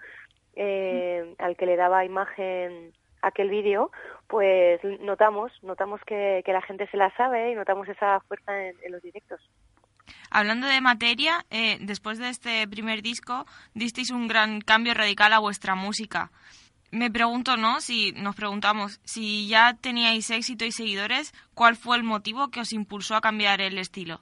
eh, 0.56 1.36
al 1.40 1.56
que 1.58 1.66
le 1.66 1.76
daba 1.76 2.06
imagen 2.06 2.94
aquel 3.22 3.50
vídeo 3.50 3.92
pues 4.28 4.80
notamos 5.02 5.52
notamos 5.64 6.00
que, 6.06 6.42
que 6.46 6.54
la 6.54 6.62
gente 6.62 6.88
se 6.88 6.98
la 6.98 7.14
sabe 7.18 7.52
y 7.52 7.56
notamos 7.56 7.88
esa 7.90 8.20
fuerza 8.22 8.52
en- 8.68 8.76
en 8.84 8.92
los 8.94 9.02
directos. 9.02 9.42
Hablando 10.30 10.68
de 10.68 10.82
materia, 10.82 11.46
eh, 11.50 11.78
después 11.82 12.18
de 12.18 12.30
este 12.30 12.68
primer 12.68 13.02
disco, 13.02 13.46
disteis 13.74 14.12
un 14.12 14.28
gran 14.28 14.62
cambio 14.62 14.94
radical 14.94 15.34
a 15.34 15.40
vuestra 15.40 15.76
música. 15.76 16.32
Me 16.92 17.10
pregunto, 17.12 17.58
¿no? 17.58 17.80
Si 17.82 18.12
nos 18.14 18.36
preguntamos, 18.36 19.00
si 19.04 19.48
ya 19.48 19.76
teníais 19.80 20.30
éxito 20.30 20.66
y 20.66 20.72
seguidores, 20.72 21.34
¿cuál 21.54 21.76
fue 21.76 21.98
el 21.98 22.04
motivo 22.04 22.50
que 22.50 22.60
os 22.62 22.74
impulsó 22.74 23.16
a 23.16 23.22
cambiar 23.22 23.62
el 23.62 23.78
estilo? 23.78 24.20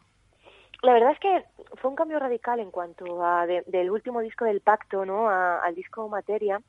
La 0.82 0.94
verdad 0.94 1.12
es 1.12 1.20
que 1.20 1.44
fue 1.82 1.90
un 1.90 1.96
cambio 1.98 2.20
radical 2.20 2.60
en 2.60 2.72
cuanto 2.72 3.26
a 3.26 3.46
de- 3.46 3.64
del 3.68 3.92
último 3.92 4.22
disco 4.22 4.46
del 4.46 4.62
Pacto, 4.62 5.06
¿no? 5.06 5.28
A- 5.30 5.60
al 5.64 5.76
disco 5.76 6.08
Materia. 6.08 6.62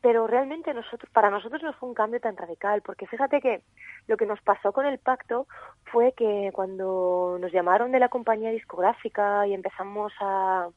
Pero 0.00 0.26
realmente 0.26 0.72
nosotros, 0.72 1.10
para 1.12 1.28
nosotros 1.28 1.62
no 1.62 1.74
fue 1.74 1.88
un 1.90 1.94
cambio 1.94 2.20
tan 2.20 2.34
radical, 2.36 2.80
porque 2.80 3.06
fíjate 3.06 3.40
que 3.42 3.62
lo 4.06 4.16
que 4.16 4.24
nos 4.24 4.40
pasó 4.40 4.72
con 4.72 4.86
el 4.86 4.98
Pacto 4.98 5.46
fue 5.92 6.14
que 6.16 6.50
cuando 6.54 7.36
nos 7.38 7.52
llamaron 7.52 7.92
de 7.92 7.98
la 7.98 8.08
compañía 8.08 8.50
discográfica 8.50 9.46
y 9.46 9.52
empezamos 9.52 10.10
a, 10.20 10.68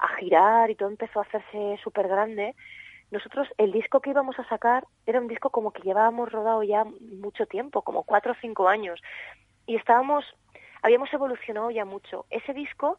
a 0.00 0.08
girar 0.18 0.68
y 0.70 0.74
todo 0.74 0.88
empezó 0.88 1.20
a 1.20 1.22
hacerse 1.22 1.78
súper 1.84 2.08
grande, 2.08 2.56
nosotros 3.10 3.48
el 3.58 3.72
disco 3.72 4.00
que 4.00 4.10
íbamos 4.10 4.38
a 4.38 4.48
sacar 4.48 4.84
era 5.06 5.20
un 5.20 5.28
disco 5.28 5.50
como 5.50 5.72
que 5.72 5.82
llevábamos 5.82 6.32
rodado 6.32 6.62
ya 6.62 6.84
mucho 6.84 7.46
tiempo, 7.46 7.82
como 7.82 8.02
cuatro 8.02 8.32
o 8.32 8.36
cinco 8.40 8.68
años, 8.68 9.00
y 9.66 9.76
estábamos, 9.76 10.24
habíamos 10.82 11.12
evolucionado 11.12 11.70
ya 11.70 11.84
mucho. 11.84 12.26
Ese 12.30 12.52
disco 12.52 12.98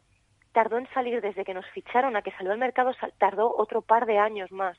tardó 0.52 0.78
en 0.78 0.88
salir 0.94 1.20
desde 1.20 1.44
que 1.44 1.54
nos 1.54 1.66
ficharon 1.70 2.16
a 2.16 2.22
que 2.22 2.32
salió 2.32 2.52
al 2.52 2.58
mercado, 2.58 2.92
tardó 3.18 3.54
otro 3.56 3.82
par 3.82 4.06
de 4.06 4.18
años 4.18 4.50
más. 4.50 4.78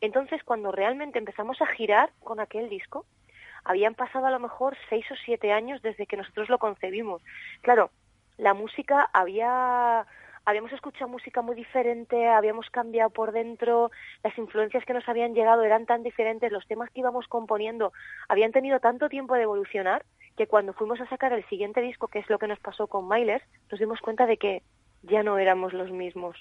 Entonces, 0.00 0.42
cuando 0.44 0.72
realmente 0.72 1.18
empezamos 1.18 1.60
a 1.60 1.66
girar 1.66 2.10
con 2.20 2.40
aquel 2.40 2.68
disco, 2.68 3.04
habían 3.64 3.94
pasado 3.94 4.26
a 4.26 4.30
lo 4.30 4.40
mejor 4.40 4.76
seis 4.88 5.04
o 5.10 5.14
siete 5.24 5.52
años 5.52 5.82
desde 5.82 6.06
que 6.06 6.16
nosotros 6.16 6.48
lo 6.48 6.58
concebimos. 6.58 7.22
Claro, 7.60 7.90
la 8.36 8.54
música 8.54 9.08
había 9.12 10.06
habíamos 10.44 10.72
escuchado 10.72 11.08
música 11.08 11.42
muy 11.42 11.54
diferente, 11.54 12.28
habíamos 12.28 12.68
cambiado 12.70 13.10
por 13.10 13.32
dentro, 13.32 13.90
las 14.22 14.36
influencias 14.38 14.84
que 14.84 14.92
nos 14.92 15.08
habían 15.08 15.34
llegado 15.34 15.62
eran 15.62 15.86
tan 15.86 16.02
diferentes, 16.02 16.50
los 16.50 16.66
temas 16.66 16.90
que 16.90 17.00
íbamos 17.00 17.28
componiendo 17.28 17.92
habían 18.28 18.52
tenido 18.52 18.80
tanto 18.80 19.08
tiempo 19.08 19.34
de 19.34 19.42
evolucionar 19.42 20.04
que 20.36 20.46
cuando 20.46 20.72
fuimos 20.72 21.00
a 21.00 21.08
sacar 21.08 21.32
el 21.32 21.46
siguiente 21.48 21.80
disco, 21.80 22.08
que 22.08 22.18
es 22.18 22.28
lo 22.30 22.38
que 22.38 22.48
nos 22.48 22.58
pasó 22.58 22.86
con 22.86 23.08
Myles, 23.08 23.42
nos 23.70 23.78
dimos 23.78 24.00
cuenta 24.00 24.26
de 24.26 24.36
que 24.36 24.62
ya 25.02 25.22
no 25.22 25.38
éramos 25.38 25.72
los 25.72 25.90
mismos, 25.90 26.36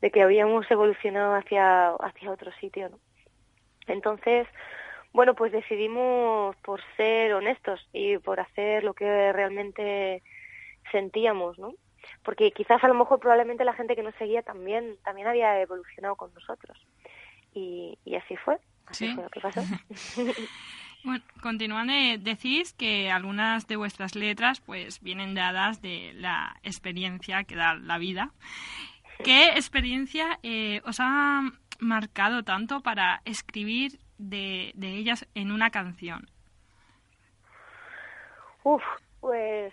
de 0.00 0.10
que 0.10 0.22
habíamos 0.22 0.70
evolucionado 0.70 1.34
hacia, 1.34 1.88
hacia 1.90 2.30
otro 2.30 2.52
sitio. 2.60 2.90
Entonces, 3.86 4.46
bueno, 5.12 5.34
pues 5.34 5.50
decidimos 5.52 6.54
por 6.56 6.80
ser 6.96 7.32
honestos 7.34 7.88
y 7.92 8.18
por 8.18 8.38
hacer 8.38 8.84
lo 8.84 8.94
que 8.94 9.32
realmente 9.32 10.22
sentíamos, 10.92 11.58
¿no? 11.58 11.72
Porque 12.22 12.50
quizás 12.52 12.82
a 12.82 12.88
lo 12.88 12.94
mejor 12.94 13.20
probablemente 13.20 13.64
la 13.64 13.72
gente 13.74 13.94
que 13.96 14.02
nos 14.02 14.14
seguía 14.16 14.42
también 14.42 14.96
también 15.04 15.26
había 15.28 15.60
evolucionado 15.60 16.16
con 16.16 16.32
nosotros. 16.34 16.78
Y, 17.54 17.98
y 18.04 18.16
así 18.16 18.36
fue, 18.36 18.58
así 18.86 19.06
Sí. 19.08 19.14
fue 19.14 19.24
lo 19.24 19.30
que 19.30 19.40
pasó. 19.40 19.60
Bueno, 21.04 21.22
continuando, 21.40 21.92
decís 22.18 22.72
que 22.72 23.12
algunas 23.12 23.68
de 23.68 23.76
vuestras 23.76 24.16
letras 24.16 24.60
pues 24.60 25.00
vienen 25.02 25.34
dadas 25.36 25.80
de 25.80 26.12
la 26.14 26.56
experiencia 26.64 27.44
que 27.44 27.54
da 27.54 27.74
la 27.74 27.96
vida. 27.98 28.30
¿Qué 29.22 29.50
experiencia 29.50 30.40
eh, 30.42 30.80
os 30.84 30.96
ha 30.98 31.42
marcado 31.78 32.42
tanto 32.42 32.80
para 32.80 33.20
escribir 33.24 34.00
de, 34.18 34.72
de 34.74 34.96
ellas 34.96 35.28
en 35.36 35.52
una 35.52 35.70
canción? 35.70 36.28
Uf, 38.64 38.82
pues 39.20 39.72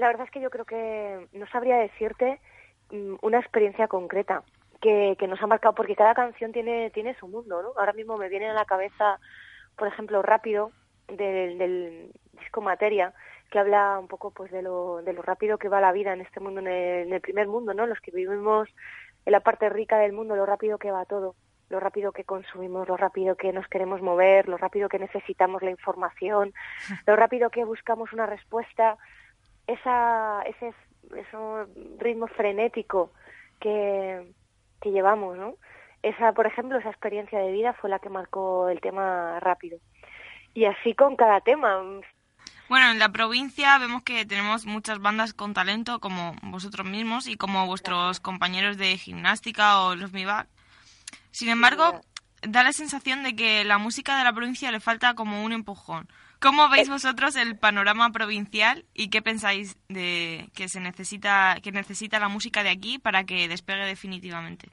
la 0.00 0.08
verdad 0.08 0.24
es 0.24 0.30
que 0.30 0.40
yo 0.40 0.50
creo 0.50 0.64
que 0.64 1.28
no 1.32 1.46
sabría 1.48 1.76
decirte 1.76 2.40
mm, 2.90 3.16
una 3.22 3.38
experiencia 3.38 3.86
concreta 3.86 4.42
que, 4.80 5.14
que 5.18 5.28
nos 5.28 5.40
ha 5.42 5.46
marcado, 5.46 5.74
porque 5.74 5.94
cada 5.94 6.14
canción 6.14 6.52
tiene, 6.52 6.90
tiene 6.90 7.14
su 7.14 7.28
mundo, 7.28 7.62
¿no? 7.62 7.72
Ahora 7.76 7.92
mismo 7.92 8.16
me 8.16 8.30
viene 8.30 8.48
a 8.48 8.54
la 8.54 8.64
cabeza, 8.64 9.20
por 9.76 9.88
ejemplo, 9.88 10.22
Rápido, 10.22 10.72
del, 11.06 11.58
del 11.58 12.12
disco 12.32 12.62
Materia, 12.62 13.12
que 13.50 13.58
habla 13.58 13.98
un 13.98 14.08
poco 14.08 14.30
pues 14.30 14.50
de 14.50 14.62
lo, 14.62 15.02
de 15.02 15.12
lo 15.12 15.22
rápido 15.22 15.58
que 15.58 15.68
va 15.68 15.80
la 15.80 15.92
vida 15.92 16.12
en 16.12 16.20
este 16.20 16.40
mundo, 16.40 16.60
en 16.60 16.68
el, 16.68 17.06
en 17.08 17.12
el 17.12 17.20
primer 17.20 17.46
mundo, 17.46 17.74
¿no? 17.74 17.86
Los 17.86 18.00
que 18.00 18.10
vivimos 18.10 18.68
en 19.26 19.32
la 19.32 19.40
parte 19.40 19.68
rica 19.68 19.98
del 19.98 20.12
mundo, 20.12 20.34
lo 20.34 20.46
rápido 20.46 20.78
que 20.78 20.90
va 20.90 21.04
todo, 21.04 21.34
lo 21.68 21.78
rápido 21.78 22.12
que 22.12 22.24
consumimos, 22.24 22.88
lo 22.88 22.96
rápido 22.96 23.36
que 23.36 23.52
nos 23.52 23.66
queremos 23.68 24.00
mover, 24.00 24.48
lo 24.48 24.56
rápido 24.56 24.88
que 24.88 24.98
necesitamos 24.98 25.62
la 25.62 25.70
información, 25.70 26.54
lo 27.06 27.16
rápido 27.16 27.50
que 27.50 27.64
buscamos 27.64 28.12
una 28.12 28.26
respuesta, 28.26 28.96
esa, 29.72 30.42
ese, 30.42 30.74
ese 31.16 31.36
ritmo 31.98 32.26
frenético 32.28 33.12
que, 33.60 34.32
que 34.80 34.90
llevamos, 34.90 35.36
¿no? 35.36 35.54
Esa, 36.02 36.32
por 36.32 36.46
ejemplo, 36.46 36.78
esa 36.78 36.90
experiencia 36.90 37.38
de 37.38 37.52
vida 37.52 37.74
fue 37.74 37.90
la 37.90 37.98
que 37.98 38.08
marcó 38.08 38.68
el 38.68 38.80
tema 38.80 39.38
rápido. 39.40 39.78
Y 40.54 40.64
así 40.64 40.94
con 40.94 41.16
cada 41.16 41.40
tema. 41.40 41.78
Bueno, 42.68 42.90
en 42.90 42.98
la 42.98 43.10
provincia 43.10 43.76
vemos 43.78 44.02
que 44.02 44.24
tenemos 44.24 44.64
muchas 44.64 45.00
bandas 45.00 45.34
con 45.34 45.54
talento, 45.54 46.00
como 46.00 46.34
vosotros 46.42 46.86
mismos 46.86 47.26
y 47.26 47.36
como 47.36 47.66
vuestros 47.66 48.20
compañeros 48.20 48.78
de 48.78 48.96
gimnástica 48.96 49.82
o 49.82 49.94
los 49.94 50.12
MIVAC. 50.12 50.48
Sin 51.32 51.48
embargo, 51.48 52.00
da 52.42 52.62
la 52.62 52.72
sensación 52.72 53.22
de 53.22 53.36
que 53.36 53.64
la 53.64 53.78
música 53.78 54.16
de 54.16 54.24
la 54.24 54.32
provincia 54.32 54.70
le 54.70 54.80
falta 54.80 55.14
como 55.14 55.44
un 55.44 55.52
empujón. 55.52 56.08
¿Cómo 56.40 56.70
veis 56.70 56.88
vosotros 56.88 57.36
el 57.36 57.58
panorama 57.58 58.10
provincial 58.12 58.86
y 58.94 59.10
qué 59.10 59.20
pensáis 59.20 59.76
de 59.88 60.48
que 60.56 60.68
se 60.68 60.80
necesita 60.80 61.56
que 61.62 61.70
necesita 61.70 62.18
la 62.18 62.28
música 62.28 62.62
de 62.62 62.70
aquí 62.70 62.98
para 62.98 63.24
que 63.24 63.46
despegue 63.46 63.84
definitivamente? 63.84 64.70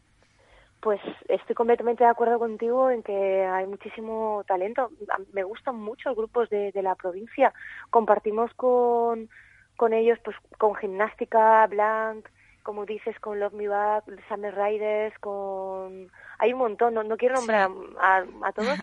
Pues 0.79 1.01
estoy 1.27 1.55
completamente 1.55 2.05
de 2.05 2.09
acuerdo 2.09 2.39
contigo 2.39 2.89
en 2.89 3.03
que 3.03 3.45
hay 3.45 3.67
muchísimo 3.67 4.45
talento. 4.47 4.91
Me 5.33 5.43
gustan 5.43 5.75
mucho 5.75 6.09
los 6.09 6.17
grupos 6.17 6.49
de, 6.49 6.71
de 6.71 6.81
la 6.81 6.95
provincia. 6.95 7.51
Compartimos 7.89 8.53
con, 8.53 9.27
con 9.75 9.91
ellos, 9.91 10.19
pues 10.23 10.37
con 10.57 10.73
Gimnástica, 10.75 11.67
Blanc, 11.67 12.25
como 12.67 12.85
dices, 12.85 13.17
con 13.21 13.39
Love 13.39 13.53
Me 13.53 13.69
Back, 13.69 14.03
Summer 14.27 14.53
Riders, 14.53 15.17
con... 15.19 16.11
Hay 16.37 16.51
un 16.51 16.59
montón, 16.59 16.95
no, 16.95 17.01
no 17.01 17.15
quiero 17.15 17.35
nombrar 17.35 17.69
a, 17.97 18.25
a 18.43 18.51
todos. 18.51 18.77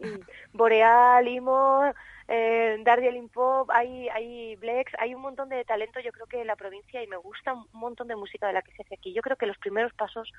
Boreal, 0.55 1.29
Imo, 1.29 1.93
eh, 2.27 2.79
Darjeeling 2.83 3.29
Pop, 3.29 3.69
hay, 3.71 4.09
hay 4.09 4.57
Blex, 4.57 4.91
hay 4.99 5.15
un 5.15 5.21
montón 5.21 5.51
de 5.51 5.67
talento 5.67 6.01
yo 6.01 6.13
creo 6.13 6.27
que 6.27 6.41
en 6.41 6.47
la 6.47 6.57
provincia 6.57 7.03
y 7.03 7.07
me 7.09 7.19
gusta 7.19 7.53
un 7.53 7.67
montón 7.75 8.09
de 8.09 8.17
música 8.17 8.47
de 8.47 8.55
la 8.55 8.63
que 8.63 8.73
se 8.73 8.85
hace 8.85 8.95
aquí. 8.95 9.13
Yo 9.13 9.21
creo 9.21 9.37
que 9.37 9.45
los 9.45 9.59
primeros 9.59 9.93
pasos 9.93 10.33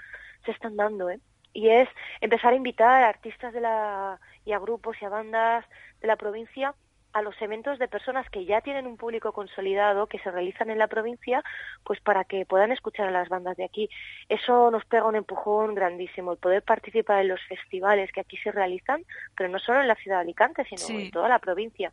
se 0.44 0.50
están 0.50 0.76
dando, 0.76 1.12
¿eh? 1.12 1.20
y 1.54 1.70
es 1.70 1.88
empezar 2.22 2.52
a 2.52 2.56
invitar 2.56 3.04
a 3.04 3.10
artistas 3.10 3.54
de 3.54 3.62
la 3.62 4.20
y 4.44 4.54
a 4.54 4.60
grupos 4.60 4.98
y 5.00 5.06
a 5.06 5.10
bandas 5.10 5.64
de 6.02 6.08
la 6.08 6.16
provincia 6.16 6.74
a 7.16 7.22
los 7.22 7.42
eventos 7.42 7.80
de 7.80 7.88
personas 7.88 8.30
que 8.30 8.44
ya 8.44 8.60
tienen 8.60 8.86
un 8.86 8.98
público 8.98 9.32
consolidado 9.32 10.08
que 10.08 10.20
se 10.20 10.30
realizan 10.32 10.70
en 10.70 10.78
la 10.78 10.88
provincia, 10.88 11.42
pues 11.86 12.02
para 12.02 12.26
que 12.26 12.46
puedan 12.46 12.74
escuchar 12.74 13.08
a 13.08 13.12
las 13.12 13.30
bandas 13.30 13.56
de 13.56 13.64
aquí. 13.64 13.90
Eso 14.28 14.70
nos 14.70 14.84
pega 14.84 15.06
un 15.06 15.16
empujón 15.16 15.76
grandísimo, 15.76 16.34
el 16.34 16.38
poder 16.38 16.62
participar 16.62 17.22
en 17.22 17.30
los 17.30 17.40
festivales 17.48 18.12
que 18.12 18.20
aquí 18.20 18.36
se 18.36 18.52
realizan, 18.52 19.06
pero 19.34 19.48
no 19.48 19.60
solo 19.60 19.80
en 19.80 19.88
la 19.88 19.96
ciudad 19.96 20.18
de 20.18 20.24
Alicante, 20.24 20.66
sino 20.66 20.82
Sí. 20.82 21.06
en 21.06 21.12
toda 21.12 21.30
la 21.30 21.40
provincia. 21.40 21.90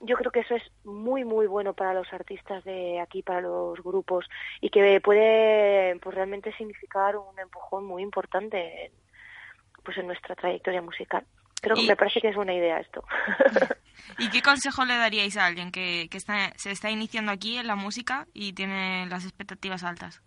Yo 0.00 0.16
creo 0.16 0.32
que 0.32 0.40
eso 0.40 0.54
es 0.54 0.62
muy 0.82 1.24
muy 1.24 1.46
bueno 1.46 1.74
para 1.74 1.92
los 1.92 2.10
artistas 2.14 2.64
de 2.64 3.00
aquí, 3.00 3.22
para 3.22 3.42
los 3.42 3.78
grupos 3.82 4.26
y 4.62 4.70
que 4.70 4.98
puede 5.02 5.96
pues 6.00 6.14
realmente 6.14 6.52
significar 6.56 7.18
un 7.18 7.38
empujón 7.38 7.84
muy 7.84 8.02
importante 8.02 8.86
en, 8.86 8.92
pues 9.84 9.98
en 9.98 10.06
nuestra 10.06 10.34
trayectoria 10.34 10.80
musical. 10.80 11.26
Creo 11.64 11.74
que 11.76 11.82
Y- 11.82 11.88
me 11.88 11.96
parece 11.96 12.20
que 12.20 12.28
es 12.28 12.36
buena 12.36 12.54
idea 12.54 12.78
esto. 12.78 13.02
¿Y 14.18 14.28
qué 14.30 14.42
consejo 14.42 14.84
le 14.84 14.96
daríais 14.96 15.36
a 15.36 15.46
alguien 15.46 15.72
que, 15.72 16.08
que 16.10 16.16
está, 16.18 16.52
se 16.56 16.70
está 16.70 16.90
iniciando 16.90 17.32
aquí 17.32 17.56
en 17.56 17.66
la 17.66 17.74
música 17.74 18.26
y 18.32 18.52
tiene 18.52 19.06
las 19.06 19.24
expectativas 19.24 19.82
altas? 19.82 20.22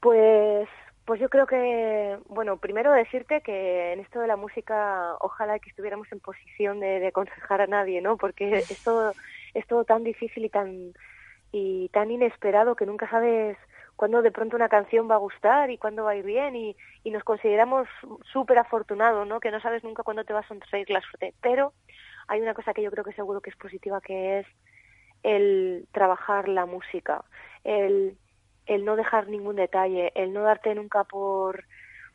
Pues, 0.00 0.68
pues 1.04 1.20
yo 1.20 1.28
creo 1.28 1.46
que, 1.46 2.18
bueno, 2.26 2.56
primero 2.58 2.92
decirte 2.92 3.42
que 3.42 3.92
en 3.92 4.00
esto 4.00 4.20
de 4.20 4.26
la 4.28 4.36
música, 4.36 5.14
ojalá 5.20 5.58
que 5.58 5.70
estuviéramos 5.70 6.10
en 6.12 6.20
posición 6.20 6.80
de, 6.80 7.00
de 7.00 7.08
aconsejar 7.08 7.60
a 7.60 7.66
nadie, 7.66 8.00
¿no? 8.00 8.16
Porque 8.16 8.58
es 8.58 8.82
todo, 8.82 9.14
es 9.54 9.66
todo 9.66 9.84
tan 9.84 10.04
difícil 10.04 10.44
y 10.44 10.48
tan, 10.48 10.92
y 11.52 11.88
tan 11.90 12.10
inesperado 12.10 12.76
que 12.76 12.86
nunca 12.86 13.08
sabes 13.10 13.56
cuándo 14.00 14.22
de 14.22 14.30
pronto 14.30 14.56
una 14.56 14.70
canción 14.70 15.10
va 15.10 15.16
a 15.16 15.26
gustar 15.26 15.70
y 15.70 15.76
cuándo 15.76 16.04
va 16.04 16.12
a 16.12 16.16
ir 16.16 16.24
bien 16.24 16.56
y, 16.56 16.74
nos 17.10 17.22
consideramos 17.22 17.86
súper 18.32 18.56
afortunados, 18.56 19.28
¿no? 19.28 19.40
Que 19.40 19.50
no 19.50 19.60
sabes 19.60 19.84
nunca 19.84 20.02
cuándo 20.02 20.24
te 20.24 20.32
va 20.32 20.40
a 20.40 20.48
sonreír 20.48 20.88
la 20.88 21.02
suerte. 21.02 21.34
Pero 21.42 21.74
hay 22.26 22.40
una 22.40 22.54
cosa 22.54 22.72
que 22.72 22.80
yo 22.80 22.90
creo 22.90 23.04
que 23.04 23.12
seguro 23.12 23.42
que 23.42 23.50
es 23.50 23.56
positiva, 23.56 24.00
que 24.00 24.38
es 24.38 24.46
el 25.22 25.86
trabajar 25.92 26.48
la 26.48 26.64
música, 26.64 27.24
el, 27.62 28.16
el 28.64 28.86
no 28.86 28.96
dejar 28.96 29.28
ningún 29.28 29.56
detalle, 29.56 30.12
el 30.14 30.32
no 30.32 30.44
darte 30.44 30.74
nunca 30.74 31.04
por, 31.04 31.64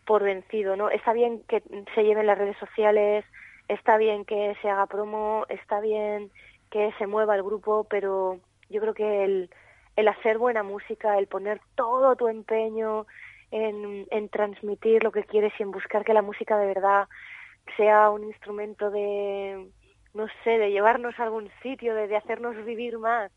por 0.07 0.23
vencido, 0.23 0.75
¿no? 0.75 0.89
Está 0.89 1.13
bien 1.13 1.43
que 1.47 1.61
se 1.93 2.03
lleven 2.03 2.25
las 2.25 2.39
redes 2.39 2.57
sociales, 2.57 3.25
está 3.67 3.97
bien 3.97 4.25
que 4.25 4.55
se 4.59 4.71
haga 4.71 4.87
promo, 4.87 5.45
está 5.49 5.81
bien 5.81 6.31
que 6.71 6.91
se 6.97 7.05
mueva 7.05 7.35
el 7.35 7.43
grupo, 7.43 7.85
pero 7.87 8.39
yo 8.71 8.81
creo 8.81 8.95
que 8.95 9.23
el, 9.23 9.51
el 9.95 10.07
hacer 10.07 10.37
buena 10.37 10.63
música, 10.63 11.17
el 11.17 11.27
poner 11.27 11.61
todo 11.75 12.15
tu 12.15 12.27
empeño, 12.27 13.05
en, 13.51 14.05
en 14.11 14.29
transmitir 14.29 15.03
lo 15.03 15.11
que 15.11 15.23
quieres 15.23 15.53
y 15.59 15.63
en 15.63 15.71
buscar 15.71 16.03
que 16.03 16.13
la 16.13 16.21
música 16.21 16.57
de 16.57 16.67
verdad 16.67 17.07
sea 17.77 18.09
un 18.09 18.23
instrumento 18.25 18.91
de, 18.91 19.69
no 20.13 20.27
sé, 20.43 20.51
de 20.57 20.71
llevarnos 20.71 21.17
a 21.19 21.23
algún 21.23 21.49
sitio, 21.63 21.95
de, 21.95 22.07
de 22.07 22.17
hacernos 22.17 22.55
vivir 22.65 22.97
más. 22.97 23.31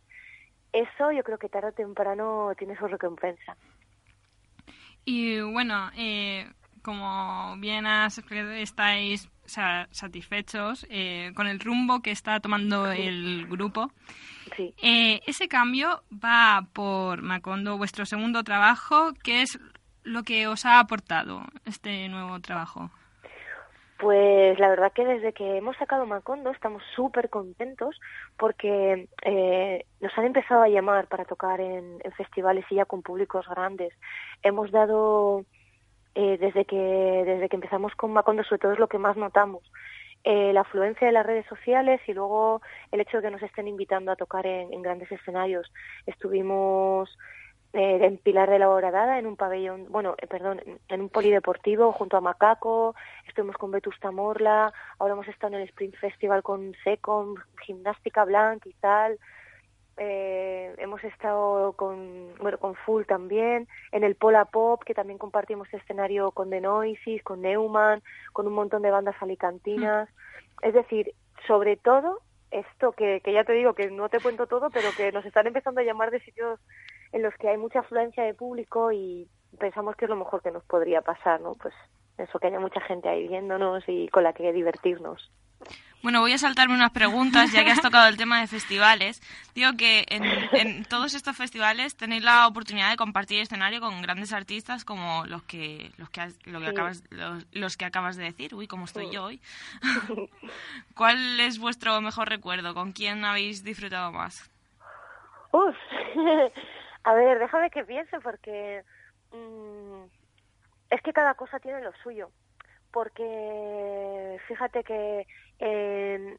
Eso 0.72 1.12
yo 1.12 1.22
creo 1.22 1.38
que 1.38 1.48
tarde 1.48 1.68
o 1.68 1.72
temprano 1.72 2.52
tiene 2.58 2.76
su 2.76 2.86
recompensa. 2.88 3.56
Y 5.04 5.40
bueno, 5.40 5.90
eh, 5.96 6.50
como 6.82 7.56
bien 7.58 7.86
has 7.86 8.18
explicado, 8.18 8.50
estáis 8.52 9.30
sa- 9.46 9.88
satisfechos 9.90 10.86
eh, 10.90 11.32
con 11.34 11.46
el 11.46 11.60
rumbo 11.60 12.02
que 12.02 12.10
está 12.10 12.40
tomando 12.40 12.90
el 12.90 13.46
grupo. 13.48 13.90
Sí. 14.58 14.74
Eh, 14.82 15.20
ese 15.24 15.46
cambio 15.46 16.02
va 16.12 16.66
por 16.72 17.22
Macondo, 17.22 17.78
vuestro 17.78 18.04
segundo 18.04 18.42
trabajo. 18.42 19.12
¿Qué 19.22 19.42
es 19.42 19.60
lo 20.02 20.24
que 20.24 20.48
os 20.48 20.66
ha 20.66 20.80
aportado 20.80 21.42
este 21.64 22.08
nuevo 22.08 22.40
trabajo? 22.40 22.90
Pues 24.00 24.58
la 24.58 24.68
verdad 24.68 24.92
que 24.92 25.04
desde 25.04 25.32
que 25.32 25.58
hemos 25.58 25.76
sacado 25.76 26.06
Macondo 26.06 26.50
estamos 26.50 26.82
súper 26.96 27.30
contentos 27.30 28.00
porque 28.36 29.08
eh, 29.22 29.84
nos 30.00 30.18
han 30.18 30.24
empezado 30.24 30.62
a 30.62 30.68
llamar 30.68 31.06
para 31.06 31.24
tocar 31.24 31.60
en, 31.60 31.98
en 32.02 32.12
festivales 32.12 32.64
y 32.70 32.76
ya 32.76 32.84
con 32.84 33.02
públicos 33.02 33.46
grandes. 33.48 33.92
Hemos 34.42 34.72
dado, 34.72 35.44
eh, 36.16 36.36
desde, 36.38 36.64
que, 36.64 36.76
desde 36.76 37.48
que 37.48 37.56
empezamos 37.56 37.94
con 37.94 38.12
Macondo, 38.12 38.42
sobre 38.42 38.58
todo 38.58 38.72
es 38.72 38.80
lo 38.80 38.88
que 38.88 38.98
más 38.98 39.16
notamos, 39.16 39.62
eh, 40.24 40.52
la 40.52 40.60
afluencia 40.62 41.06
de 41.06 41.12
las 41.12 41.24
redes 41.26 41.46
sociales 41.46 42.00
y 42.06 42.12
luego 42.12 42.60
el 42.92 43.00
hecho 43.00 43.18
de 43.18 43.24
que 43.24 43.30
nos 43.30 43.42
estén 43.42 43.68
invitando 43.68 44.12
a 44.12 44.16
tocar 44.16 44.46
en, 44.46 44.82
grandes 44.82 45.10
escenarios. 45.12 45.72
Estuvimos 46.06 47.16
eh, 47.72 47.98
en 48.02 48.18
Pilar 48.18 48.48
de 48.50 48.58
la 48.58 48.68
Horadada, 48.70 49.18
en 49.18 49.26
un 49.26 49.36
pabellón, 49.36 49.86
bueno, 49.90 50.14
eh, 50.18 50.26
perdón, 50.26 50.60
en- 50.88 51.00
un 51.00 51.08
polideportivo 51.08 51.92
junto 51.92 52.16
a 52.16 52.20
Macaco, 52.20 52.94
estuvimos 53.26 53.56
con 53.56 53.70
Vetusta 53.70 54.10
Morla, 54.10 54.72
ahora 54.98 55.14
hemos 55.14 55.28
estado 55.28 55.54
en 55.54 55.60
el 55.62 55.68
Spring 55.68 55.92
Festival 55.94 56.42
con 56.42 56.74
Secom, 56.82 57.34
Gimnástica 57.64 58.24
Blanc 58.24 58.64
y 58.66 58.72
tal, 58.74 59.18
eh, 59.98 60.74
hemos 60.78 61.02
estado 61.04 61.72
con, 61.72 62.34
bueno, 62.40 62.58
con 62.58 62.74
Full 62.74 63.04
también, 63.04 63.68
en 63.92 64.04
el 64.04 64.14
Pola 64.14 64.44
Pop, 64.44 64.82
que 64.84 64.94
también 64.94 65.18
compartimos 65.18 65.72
escenario 65.72 66.30
con 66.32 66.50
The 66.50 66.60
Noises, 66.60 67.22
con 67.22 67.42
Neumann, 67.42 68.02
con 68.32 68.46
un 68.46 68.54
montón 68.54 68.82
de 68.82 68.90
bandas 68.90 69.16
alicantinas, 69.20 70.08
es 70.62 70.74
decir, 70.74 71.14
sobre 71.46 71.76
todo 71.76 72.20
esto 72.50 72.92
que, 72.92 73.20
que 73.22 73.32
ya 73.32 73.44
te 73.44 73.52
digo 73.52 73.74
que 73.74 73.90
no 73.90 74.08
te 74.08 74.20
cuento 74.20 74.46
todo, 74.46 74.70
pero 74.70 74.88
que 74.96 75.12
nos 75.12 75.24
están 75.24 75.46
empezando 75.46 75.80
a 75.80 75.84
llamar 75.84 76.10
de 76.10 76.20
sitios 76.20 76.58
en 77.12 77.22
los 77.22 77.34
que 77.34 77.48
hay 77.48 77.56
mucha 77.56 77.80
afluencia 77.80 78.24
de 78.24 78.34
público 78.34 78.92
y 78.92 79.28
pensamos 79.58 79.96
que 79.96 80.04
es 80.04 80.08
lo 80.08 80.16
mejor 80.16 80.42
que 80.42 80.50
nos 80.50 80.64
podría 80.64 81.02
pasar, 81.02 81.40
¿no? 81.40 81.54
Pues 81.54 81.74
eso, 82.18 82.38
que 82.38 82.48
haya 82.48 82.60
mucha 82.60 82.80
gente 82.80 83.08
ahí 83.08 83.28
viéndonos 83.28 83.84
y 83.86 84.08
con 84.08 84.24
la 84.24 84.32
que 84.32 84.52
divertirnos. 84.52 85.30
Bueno, 86.00 86.20
voy 86.20 86.32
a 86.32 86.38
saltarme 86.38 86.74
unas 86.74 86.92
preguntas, 86.92 87.50
ya 87.52 87.64
que 87.64 87.72
has 87.72 87.80
tocado 87.80 88.06
el 88.06 88.16
tema 88.16 88.40
de 88.40 88.46
festivales. 88.46 89.20
Digo 89.54 89.72
que 89.76 90.04
en, 90.08 90.48
en 90.52 90.84
todos 90.84 91.12
estos 91.14 91.36
festivales 91.36 91.96
tenéis 91.96 92.22
la 92.22 92.46
oportunidad 92.46 92.88
de 92.90 92.96
compartir 92.96 93.40
escenario 93.40 93.80
con 93.80 94.00
grandes 94.00 94.32
artistas 94.32 94.84
como 94.84 95.26
los 95.26 95.42
que 95.42 95.90
los 95.96 96.08
que, 96.10 96.32
lo 96.44 96.60
que 96.60 96.66
Sí. 96.66 96.70
acabas 96.70 97.02
los, 97.10 97.46
los 97.52 97.76
que 97.76 97.84
acabas 97.84 98.16
de 98.16 98.24
decir. 98.24 98.54
Uy, 98.54 98.68
cómo 98.68 98.84
estoy 98.84 99.06
Sí. 99.06 99.12
yo 99.14 99.24
hoy. 99.24 99.40
¿Cuál 100.94 101.40
es 101.40 101.58
vuestro 101.58 102.00
mejor 102.00 102.28
recuerdo? 102.28 102.74
¿Con 102.74 102.92
quién 102.92 103.24
habéis 103.24 103.64
disfrutado 103.64 104.12
más? 104.12 104.48
Uf, 105.50 105.76
a 107.04 107.12
ver, 107.14 107.38
déjame 107.40 107.70
que 107.70 107.84
piense 107.84 108.20
porque 108.20 108.82
mm, 109.32 110.04
es 110.90 111.02
que 111.02 111.12
cada 111.12 111.34
cosa 111.34 111.58
tiene 111.58 111.80
lo 111.82 111.92
suyo. 112.04 112.30
Porque 112.90 114.38
fíjate 114.48 114.82
que 114.84 115.26
en, 115.58 116.38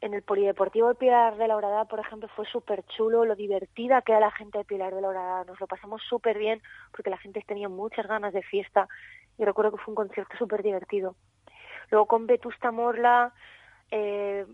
el 0.00 0.22
Polideportivo 0.22 0.88
de 0.88 0.94
Pilar 0.94 1.36
de 1.36 1.48
la 1.48 1.56
Horadada, 1.56 1.84
por 1.84 2.00
ejemplo, 2.00 2.28
fue 2.34 2.46
súper 2.46 2.84
chulo, 2.86 3.24
lo 3.24 3.36
divertida 3.36 4.02
que 4.02 4.12
era 4.12 4.20
la 4.20 4.30
gente 4.30 4.58
de 4.58 4.64
Pilar 4.64 4.94
de 4.94 5.00
la 5.00 5.08
Horadada. 5.08 5.44
Nos 5.44 5.60
lo 5.60 5.66
pasamos 5.66 6.02
súper 6.08 6.38
bien 6.38 6.60
porque 6.90 7.10
la 7.10 7.18
gente 7.18 7.42
tenía 7.46 7.68
muchas 7.68 8.06
ganas 8.06 8.32
de 8.32 8.42
fiesta 8.42 8.88
y 9.38 9.44
recuerdo 9.44 9.72
que 9.72 9.82
fue 9.82 9.92
un 9.92 9.96
concierto 9.96 10.36
súper 10.36 10.62
divertido. 10.62 11.16
Luego 11.90 12.06
con 12.06 12.26
Vetusta 12.26 12.72
Morla 12.72 13.32
eh, 13.90 14.46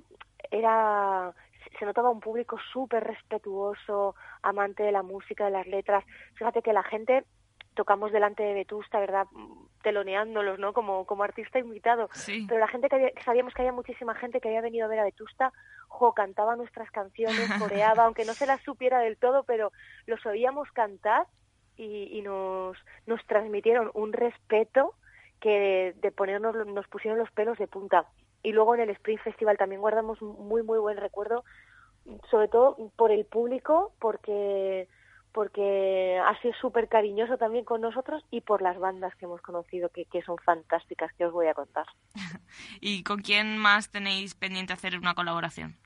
era 0.51 1.35
se 1.79 1.85
notaba 1.87 2.11
un 2.11 2.21
público 2.21 2.59
súper 2.73 3.05
respetuoso, 3.05 4.15
amante 4.43 4.83
de 4.83 4.93
la 4.93 5.03
música, 5.03 5.47
de 5.47 5.53
las 5.53 5.67
letras. 5.67 6.05
Fíjate 6.35 6.63
que 6.63 6.73
la 6.73 6.83
gente 6.83 7.25
tocamos 7.75 8.13
delante 8.13 8.43
de 8.43 8.55
Vetusta, 8.55 8.99
¿verdad? 9.01 9.27
Teloneándolos, 9.83 10.59
¿no? 10.59 10.73
Como, 10.73 11.07
como 11.07 11.25
artista 11.25 11.59
invitado. 11.59 12.09
Sí. 12.13 12.45
Pero 12.49 12.61
la 12.61 12.69
gente 12.69 12.89
que, 12.89 12.97
había- 12.97 13.13
sabíamos 13.25 13.55
que 13.55 13.63
había 13.63 13.73
muchísima 13.73 14.15
gente 14.15 14.41
que 14.41 14.49
había 14.49 14.61
venido 14.61 14.87
a 14.87 14.89
ver 14.89 15.01
a 15.01 15.05
Vetusta, 15.05 15.53
jo, 15.89 16.13
cantaba 16.15 16.57
nuestras 16.57 16.91
canciones, 16.91 17.37
coreaba, 17.59 18.05
aunque 18.05 18.25
no 18.25 18.35
se 18.35 18.47
las 18.47 18.61
supiera 18.63 19.01
del 19.01 19.17
todo, 19.17 19.43
pero 19.45 19.73
los 20.07 20.25
oíamos 20.27 20.71
cantar 20.73 21.27
y, 21.77 22.17
y 22.19 22.23
nos, 22.23 22.77
nos 23.07 23.25
transmitieron 23.27 23.91
un 23.95 24.13
respeto 24.13 24.95
que 25.41 25.51
de, 25.51 25.93
de 26.01 26.13
ponernos, 26.13 26.55
nos 26.67 26.87
pusieron 26.89 27.19
los 27.19 27.31
pelos 27.33 27.59
de 27.59 27.67
punta. 27.67 28.07
Y 28.45 28.53
luego 28.53 28.75
en 28.75 28.83
el 28.83 28.91
Spring 28.91 29.19
Festival 29.19 29.57
también 29.57 29.81
guardamos 29.81 30.21
muy, 30.23 30.63
muy 30.63 30.79
buen 30.79 30.97
recuerdo, 30.99 31.45
sobre 32.31 32.49
todo 32.49 32.77
por 32.97 33.11
el 33.11 33.25
público, 33.25 33.93
porque 34.01 34.89
porque 35.33 36.21
ha 36.25 36.41
sido 36.41 36.55
súper 36.55 36.89
cariñoso 36.89 37.39
también 37.39 37.65
con 37.65 37.81
nosotros 37.81 38.23
y 38.31 38.43
por 38.43 38.63
las 38.63 38.79
bandas 38.79 39.15
que 39.17 39.25
hemos 39.25 39.41
conocido, 39.41 39.89
que, 39.89 40.05
que 40.05 40.23
son 40.23 40.37
fantásticas, 40.39 41.13
que 41.15 41.27
os 41.27 41.33
voy 41.33 41.47
a 41.47 41.55
contar. 41.55 41.87
¿Y 42.81 43.03
con 43.03 43.21
quién 43.21 43.59
más 43.59 43.91
tenéis 43.91 44.35
pendiente 44.35 44.73
hacer 44.73 44.99
una 44.99 45.15
colaboración? 45.15 45.77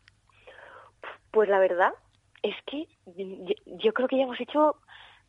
Pues 1.31 1.49
la 1.49 1.59
verdad 1.59 1.93
es 2.43 2.57
que 2.67 2.89
yo, 3.17 3.55
yo 3.67 3.93
creo 3.93 4.09
que 4.09 4.17
ya 4.17 4.25
hemos 4.25 4.41
hecho 4.41 4.77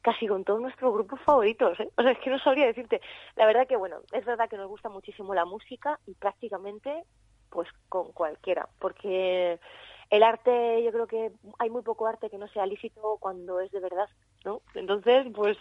casi 0.01 0.27
con 0.27 0.43
todos 0.43 0.61
nuestros 0.61 0.93
grupos 0.93 1.19
favoritos, 1.21 1.79
¿eh? 1.79 1.89
O 1.97 2.01
sea, 2.01 2.11
es 2.11 2.19
que 2.19 2.29
no 2.29 2.39
sabría 2.39 2.65
decirte. 2.65 3.01
La 3.35 3.45
verdad 3.45 3.67
que, 3.67 3.75
bueno, 3.75 3.97
es 4.13 4.23
verdad 4.25 4.49
que 4.49 4.57
nos 4.57 4.69
gusta 4.69 4.89
muchísimo 4.89 5.33
la 5.33 5.45
música 5.45 5.99
y 6.05 6.13
prácticamente, 6.13 7.03
pues, 7.49 7.67
con 7.89 8.11
cualquiera, 8.13 8.69
porque 8.79 9.59
el 10.09 10.23
arte, 10.23 10.83
yo 10.83 10.91
creo 10.91 11.07
que 11.07 11.31
hay 11.59 11.69
muy 11.69 11.81
poco 11.81 12.07
arte 12.07 12.29
que 12.29 12.37
no 12.37 12.47
sea 12.49 12.65
lícito 12.65 13.17
cuando 13.19 13.59
es 13.59 13.71
de 13.71 13.79
verdad, 13.79 14.07
¿no? 14.45 14.61
Entonces, 14.73 15.27
pues, 15.35 15.57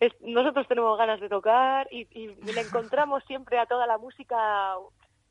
es- 0.00 0.14
nosotros 0.20 0.66
tenemos 0.68 0.96
ganas 0.98 1.20
de 1.20 1.28
tocar 1.28 1.86
y, 1.90 2.06
y 2.12 2.28
le 2.28 2.60
encontramos 2.62 3.22
siempre 3.26 3.58
a 3.58 3.66
toda 3.66 3.86
la 3.86 3.98
música 3.98 4.74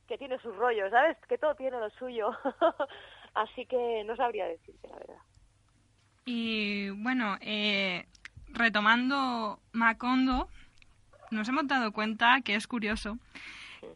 que 0.07 0.17
tiene 0.17 0.37
sus 0.39 0.55
rollos, 0.55 0.91
¿sabes? 0.91 1.17
Que 1.27 1.37
todo 1.37 1.55
tiene 1.55 1.79
lo 1.79 1.89
suyo. 1.91 2.29
Así 3.33 3.65
que 3.65 4.03
no 4.05 4.15
sabría 4.15 4.45
decirte, 4.45 4.87
la 4.87 4.95
verdad. 4.97 5.17
Y 6.25 6.89
bueno, 6.91 7.37
eh, 7.41 8.05
retomando 8.49 9.59
Macondo, 9.73 10.47
nos 11.31 11.47
hemos 11.49 11.67
dado 11.67 11.91
cuenta 11.91 12.41
que 12.41 12.55
es 12.55 12.67
curioso 12.67 13.17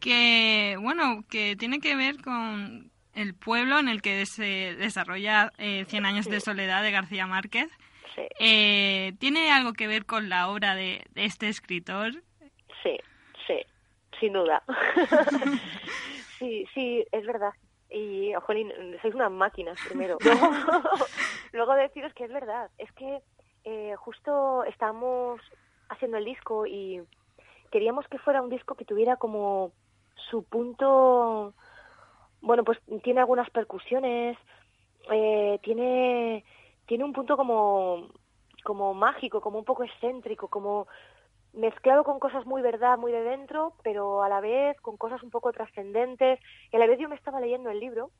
que, 0.00 0.76
bueno, 0.80 1.24
que 1.28 1.56
tiene 1.56 1.80
que 1.80 1.96
ver 1.96 2.20
con 2.22 2.89
el 3.14 3.34
pueblo 3.34 3.78
en 3.78 3.88
el 3.88 4.02
que 4.02 4.24
se 4.26 4.74
desarrolla 4.76 5.52
eh, 5.58 5.84
Cien 5.86 6.06
años 6.06 6.26
de 6.26 6.40
soledad 6.40 6.82
de 6.82 6.90
García 6.92 7.26
Márquez. 7.26 7.68
Sí, 8.14 8.22
Eh, 8.40 9.12
¿Tiene 9.18 9.50
algo 9.52 9.72
que 9.72 9.86
ver 9.86 10.04
con 10.06 10.28
la 10.28 10.48
obra 10.48 10.74
de, 10.74 11.04
de 11.14 11.24
este 11.24 11.48
escritor? 11.48 12.12
sí, 12.82 12.98
sí, 13.46 13.58
sin 14.18 14.32
duda. 14.32 14.62
sí, 16.38 16.66
sí, 16.74 17.04
es 17.12 17.26
verdad. 17.26 17.52
Y, 17.90 18.32
jolín, 18.46 18.72
sois 19.02 19.14
unas 19.14 19.30
máquinas 19.32 19.78
primero. 19.88 20.16
Luego, 20.24 20.50
luego 21.52 21.74
deciros 21.74 22.12
que 22.14 22.24
es 22.24 22.32
verdad. 22.32 22.70
Es 22.78 22.90
que 22.92 23.18
eh, 23.64 23.94
justo 23.96 24.64
estábamos 24.64 25.40
haciendo 25.88 26.16
el 26.18 26.24
disco 26.24 26.66
y 26.66 27.00
queríamos 27.72 28.06
que 28.08 28.18
fuera 28.18 28.42
un 28.42 28.50
disco 28.50 28.74
que 28.74 28.84
tuviera 28.84 29.16
como 29.16 29.72
su 30.30 30.44
punto... 30.44 31.54
Bueno, 32.42 32.64
pues 32.64 32.78
tiene 33.02 33.20
algunas 33.20 33.50
percusiones, 33.50 34.36
eh, 35.10 35.58
tiene, 35.62 36.44
tiene 36.86 37.04
un 37.04 37.12
punto 37.12 37.36
como, 37.36 38.08
como 38.64 38.94
mágico, 38.94 39.40
como 39.40 39.58
un 39.58 39.64
poco 39.64 39.84
excéntrico, 39.84 40.48
como 40.48 40.86
mezclado 41.52 42.04
con 42.04 42.18
cosas 42.20 42.46
muy 42.46 42.62
verdad, 42.62 42.96
muy 42.96 43.12
de 43.12 43.22
dentro, 43.22 43.74
pero 43.82 44.22
a 44.22 44.28
la 44.28 44.40
vez 44.40 44.80
con 44.80 44.96
cosas 44.96 45.22
un 45.22 45.30
poco 45.30 45.52
trascendentes. 45.52 46.38
Y 46.72 46.76
a 46.76 46.78
la 46.78 46.86
vez 46.86 46.98
yo 46.98 47.08
me 47.08 47.16
estaba 47.16 47.40
leyendo 47.40 47.70
el 47.70 47.80
libro 47.80 48.10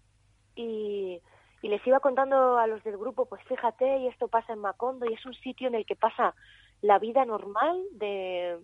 y, 0.56 1.20
y 1.62 1.68
les 1.68 1.86
iba 1.86 2.00
contando 2.00 2.58
a 2.58 2.66
los 2.66 2.82
del 2.82 2.98
grupo, 2.98 3.26
pues 3.26 3.42
fíjate, 3.44 3.98
y 3.98 4.08
esto 4.08 4.28
pasa 4.28 4.52
en 4.52 4.58
Macondo, 4.58 5.06
y 5.06 5.14
es 5.14 5.24
un 5.24 5.34
sitio 5.34 5.68
en 5.68 5.76
el 5.76 5.86
que 5.86 5.96
pasa 5.96 6.34
la 6.82 6.98
vida 6.98 7.24
normal 7.24 7.80
de, 7.92 8.58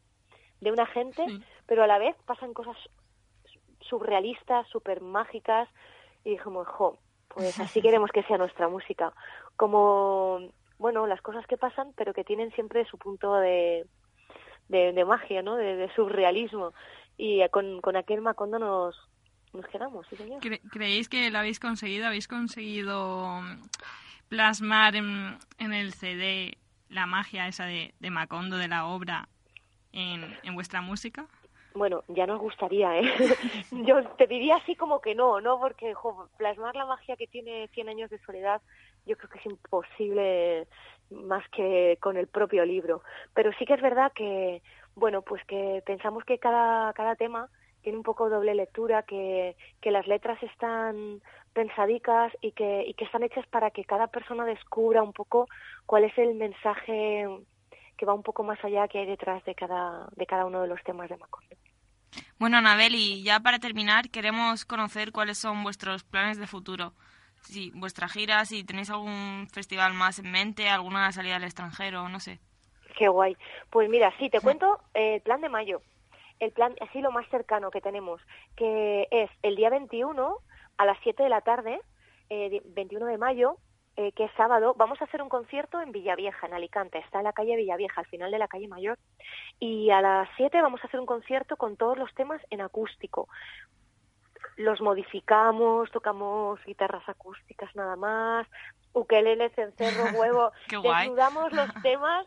de 0.61 0.73
una 0.73 0.87
gente, 0.87 1.25
Sí. 1.27 1.43
pero 1.67 1.83
a 1.83 1.87
la 1.87 1.99
vez 1.99 2.17
pasan 2.27 2.53
cosas 2.53 2.77
surrealistas, 3.87 4.69
súper 4.69 5.01
mágicas, 5.01 5.69
y 6.25 6.31
dijimos, 6.31 6.67
jo, 6.69 6.99
pues 7.29 7.59
así 7.61 7.81
queremos 7.83 8.11
que 8.13 8.23
sea 8.25 8.39
nuestra 8.39 8.69
música. 8.69 9.13
Como, 9.57 10.41
bueno, 10.79 11.07
las 11.07 11.21
cosas 11.23 11.47
que 11.47 11.57
pasan, 11.57 11.93
pero 11.97 12.13
que 12.13 12.25
tienen 12.25 12.53
siempre 12.53 12.85
su 12.87 12.99
punto 12.99 13.35
de, 13.37 13.87
de, 14.69 14.93
de 14.93 15.05
magia, 15.05 15.43
¿no? 15.43 15.57
De, 15.57 15.77
de 15.77 15.93
surrealismo. 15.95 16.73
Y 17.17 17.41
eh, 17.41 17.49
con, 17.49 17.81
con 17.81 17.97
aquel 17.97 18.21
Macondo 18.21 18.59
nos, 18.59 18.97
nos 19.55 19.67
quedamos, 19.69 20.07
sí, 20.09 20.17
señor. 20.17 20.41
¿Cre- 20.43 20.61
¿Creéis 20.71 21.09
que 21.09 21.31
lo 21.31 21.39
habéis 21.39 21.59
conseguido? 21.61 22.07
¿Habéis 22.07 22.29
conseguido 22.29 23.41
mm, 23.41 23.63
plasmar 24.29 24.97
en, 24.97 25.39
en 25.59 25.73
el 25.73 25.95
CD 25.95 26.59
la 26.89 27.07
magia 27.07 27.49
esa 27.49 27.65
de, 27.65 27.95
de 28.01 28.11
Macondo, 28.11 28.59
de 28.59 28.69
la 28.69 28.87
obra, 28.87 29.29
en, 29.93 30.37
en 30.43 30.55
vuestra 30.55 30.83
música? 30.83 31.27
Bueno, 31.77 32.05
ya 32.09 32.27
nos 32.27 32.41
gustaría, 32.41 32.99
¿eh? 32.99 33.03
Yo 33.71 34.03
te 34.17 34.27
diría 34.27 34.57
así 34.57 34.77
como 34.77 35.01
que 35.01 35.15
no, 35.15 35.43
¿no? 35.43 35.61
Porque 35.61 35.93
plasmar 36.39 36.75
la 36.75 36.87
magia 36.87 37.17
que 37.17 37.27
tiene 37.27 37.69
100 37.69 37.91
años 37.91 38.09
de 38.09 38.19
soledad, 38.21 38.63
yo 39.05 39.15
creo 39.17 39.29
que 39.29 39.39
es 39.39 39.47
imposible 39.47 40.67
más 41.11 41.47
que 41.51 41.99
con 42.01 42.17
el 42.17 42.29
propio 42.29 42.65
libro. 42.65 43.03
Pero 43.35 43.53
sí 43.59 43.67
que 43.67 43.75
es 43.75 43.83
verdad 43.83 44.11
que, 44.15 44.63
bueno, 44.95 45.21
pues 45.21 45.45
que 45.45 45.83
pensamos 45.85 46.25
que 46.25 46.39
cada, 46.39 46.95
cada 46.95 47.15
tema 47.15 47.51
tiene 47.83 47.99
un 47.99 48.05
poco 48.05 48.31
doble 48.31 48.55
lectura, 48.55 49.03
que, 49.03 49.55
que 49.83 49.91
las 49.91 50.07
letras 50.07 50.43
están 50.43 51.21
pensadicas 51.53 52.33
y 52.41 52.53
que, 52.53 52.85
y 52.87 52.95
que 52.95 53.05
están 53.05 53.23
hechas 53.23 53.47
para 53.49 53.71
que 53.71 53.85
cada 53.85 54.07
persona 54.07 54.47
descubra 54.47 55.03
un 55.03 55.13
poco 55.13 55.47
cuál 55.85 56.05
es 56.05 56.17
el 56.17 56.37
mensaje 56.37 57.27
que 57.97 58.07
va 58.07 58.15
un 58.15 58.23
poco 58.23 58.43
más 58.43 58.63
allá 58.65 58.89
que 58.89 58.99
hay 58.99 59.07
detrás 59.07 59.45
de 59.45 59.55
cada, 59.55 60.09
de 60.17 60.27
cada 60.27 60.47
uno 60.47 60.63
de 60.63 60.69
los 60.69 60.83
temas 60.85 61.09
de 61.09 61.17
Macondo. 61.17 61.57
Bueno, 62.39 62.59
Anabel, 62.59 62.95
y 62.95 63.23
ya 63.23 63.41
para 63.41 63.59
terminar, 63.59 64.11
queremos 64.11 64.65
conocer 64.65 65.13
cuáles 65.13 65.39
son 65.39 65.63
vuestros 65.63 66.05
planes 66.05 66.39
de 66.39 66.47
futuro. 66.47 66.93
Si 67.43 67.71
vuestra 67.75 68.09
gira, 68.09 68.45
si 68.45 68.65
tenéis 68.65 68.91
algún 68.91 69.49
festival 69.53 69.95
más 69.95 70.19
en 70.19 70.31
mente, 70.31 70.69
alguna 70.69 71.13
salida 71.13 71.37
al 71.37 71.45
extranjero, 71.45 72.09
no 72.09 72.19
sé. 72.21 72.41
Qué 72.99 73.09
guay. 73.09 73.37
Pues 73.71 73.89
mira, 73.89 74.13
sí, 74.19 74.31
te 74.31 74.41
cuento 74.41 74.81
eh, 74.95 75.17
el 75.17 75.21
plan 75.23 75.41
de 75.41 75.49
mayo. 75.49 75.83
El 76.41 76.53
plan, 76.53 76.75
así 76.81 77.01
lo 77.01 77.13
más 77.13 77.27
cercano 77.31 77.71
que 77.71 77.81
tenemos, 77.81 78.21
que 78.57 79.07
es 79.11 79.31
el 79.43 79.57
día 79.57 79.71
21 79.71 80.37
a 80.77 80.85
las 80.85 80.99
7 81.03 81.23
de 81.23 81.29
la 81.31 81.41
tarde, 81.41 81.81
eh, 82.29 82.51
di- 82.51 82.63
21 82.65 83.07
de 83.07 83.17
mayo, 83.19 83.57
eh, 83.99 84.13
que 84.13 84.25
es 84.25 84.33
sábado, 84.37 84.75
vamos 84.77 85.01
a 85.01 85.05
hacer 85.05 85.23
un 85.23 85.31
concierto 85.31 85.81
en 85.81 85.91
Villavieja, 85.91 86.47
en 86.47 86.53
Alicante. 86.53 86.99
Está 86.99 87.19
en 87.19 87.25
la 87.25 87.33
calle 87.33 87.57
Villavieja, 87.57 88.03
al 88.03 88.07
final 88.07 88.31
de 88.31 88.39
la 88.39 88.47
calle 88.47 88.69
Mayor. 88.69 88.99
Y 89.59 89.91
a 89.91 90.03
las 90.03 90.29
7 90.37 90.61
vamos 90.61 90.83
a 90.85 90.87
hacer 90.87 91.01
un 91.01 91.07
concierto 91.07 91.57
con 91.57 91.77
todos 91.77 91.97
los 91.97 92.13
temas 92.15 92.43
en 92.51 92.61
acústico. 92.61 93.27
Los 94.57 94.83
modificamos, 94.83 95.91
tocamos 95.91 96.61
guitarras 96.67 97.09
acústicas 97.09 97.75
nada 97.75 97.97
más, 97.97 98.47
ukeleles, 98.93 99.53
cencerro, 99.55 100.05
huevo. 100.19 100.53
Desnudamos 100.69 101.53
los 101.53 101.73
temas 101.83 102.27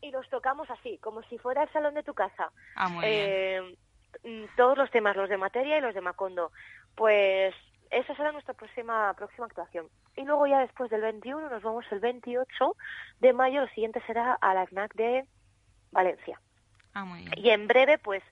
y 0.00 0.10
los 0.10 0.26
tocamos 0.30 0.70
así, 0.70 0.96
como 0.98 1.22
si 1.24 1.36
fuera 1.36 1.64
el 1.64 1.72
salón 1.72 1.94
de 1.94 2.02
tu 2.02 2.14
casa. 2.14 2.50
Ah, 2.76 2.88
muy. 2.88 3.04
Eh, 3.06 3.76
mm, 4.24 4.44
todos 4.56 4.78
los 4.78 4.90
temas, 4.90 5.16
los 5.16 5.28
de 5.28 5.36
materia 5.36 5.76
y 5.76 5.80
los 5.82 5.94
de 5.94 6.00
Macondo. 6.00 6.50
Pues 6.94 7.54
esa 7.94 8.14
será 8.14 8.32
nuestra 8.32 8.54
próxima 8.54 9.14
próxima 9.14 9.46
actuación. 9.46 9.88
Y 10.16 10.24
luego 10.24 10.46
ya 10.46 10.60
después 10.60 10.90
del 10.90 11.00
21 11.00 11.48
nos 11.48 11.62
vamos 11.62 11.84
el 11.90 12.00
28 12.00 12.76
de 13.20 13.32
mayo, 13.32 13.60
lo 13.60 13.68
siguiente 13.68 14.02
será 14.06 14.34
a 14.34 14.54
la 14.54 14.66
FNAC 14.66 14.94
de 14.94 15.24
Valencia. 15.92 16.40
Ah, 16.92 17.04
muy 17.04 17.20
bien. 17.20 17.32
Y 17.36 17.50
en 17.50 17.66
breve, 17.66 17.98
pues, 17.98 18.22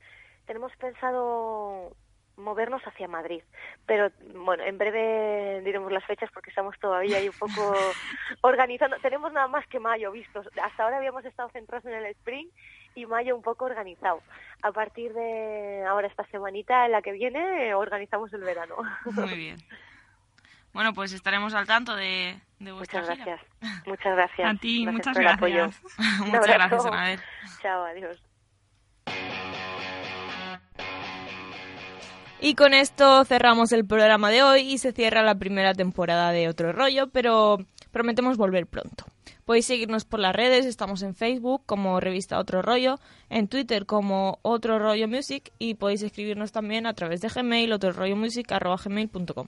tenemos 0.47 0.75
pensado 0.77 1.97
movernos 2.37 2.83
hacia 2.87 3.09
Madrid. 3.09 3.43
Pero, 3.87 4.11
bueno, 4.35 4.63
en 4.65 4.79
breve 4.79 5.61
diremos 5.65 5.93
las 5.93 6.05
fechas 6.05 6.31
porque 6.33 6.51
estamos 6.51 6.79
todavía 6.79 7.19
ahí 7.19 7.29
un 7.29 7.39
poco 7.39 7.75
organizando. 8.43 8.97
Tenemos 9.01 9.33
nada 9.33 9.49
más 9.49 9.67
que 9.69 9.79
mayo 9.81 10.13
vistos. 10.13 10.47
Hasta 10.63 10.85
ahora 10.85 10.99
habíamos 10.99 11.25
estado 11.25 11.49
centrados 11.51 11.85
en 11.87 11.95
el 11.95 12.07
spring 12.07 12.49
y 12.95 13.07
mayo 13.07 13.37
un 13.37 13.43
poco 13.43 13.65
organizado. 13.65 14.21
A 14.63 14.73
partir 14.73 15.13
de 15.15 15.85
ahora, 15.87 16.09
esta 16.09 16.25
semanita 16.27 16.85
en 16.87 16.93
la 16.93 17.03
que 17.03 17.13
viene, 17.13 17.75
organizamos 17.75 18.33
el 18.33 18.43
verano. 18.43 18.77
Muy 19.05 19.35
bien. 19.37 19.57
Bueno, 20.73 20.95
pues 20.95 21.13
estaremos 21.13 21.53
al 21.55 21.67
tanto 21.67 21.95
de, 21.95 22.35
de 22.59 22.73
vuestra 22.73 23.01
Muchas 23.01 23.19
gira. 23.19 23.37
gracias. 23.61 23.87
Muchas 23.87 24.17
gracias. 24.17 24.51
A 24.51 24.59
ti, 24.59 24.87
muchas 24.87 25.17
el 25.17 25.29
apoyo. 25.29 25.57
gracias. 25.65 25.99
Muchas 26.27 26.47
gracias, 26.47 26.87
Anabel. 26.87 27.21
Chao, 27.61 27.85
adiós. 27.85 28.32
Y 32.45 32.57
con 32.57 32.75
esto 32.75 33.25
cerramos 33.25 33.71
el 33.71 33.87
programa 33.87 34.29
de 34.29 34.43
hoy 34.43 34.63
y 34.63 34.79
se 34.79 34.91
cierra 34.91 35.23
la 35.23 35.37
primera 35.37 35.75
temporada 35.75 36.33
de 36.33 36.49
Otro 36.49 36.73
Rollo, 36.73 37.07
pero 37.07 37.59
prometemos 37.93 38.37
volver 38.37 38.67
pronto. 38.67 39.05
Podéis 39.45 39.67
seguirnos 39.67 40.05
por 40.05 40.19
las 40.19 40.35
redes, 40.35 40.67
estamos 40.67 41.05
en 41.05 41.15
Facebook 41.15 41.63
como 41.67 42.01
revista 42.01 42.41
Otro 42.41 42.61
Rollo, 42.61 42.99
en 43.31 43.47
Twitter 43.47 43.87
como 43.87 44.41
Otro 44.43 44.81
Rollo 44.81 45.07
Music 45.07 45.53
y 45.61 45.75
podéis 45.75 46.03
escribirnos 46.03 46.51
también 46.51 46.87
a 46.87 46.95
través 46.95 47.21
de 47.21 47.29
Gmail, 47.29 47.73
otrorollomusic.gmail.com. 47.73 49.47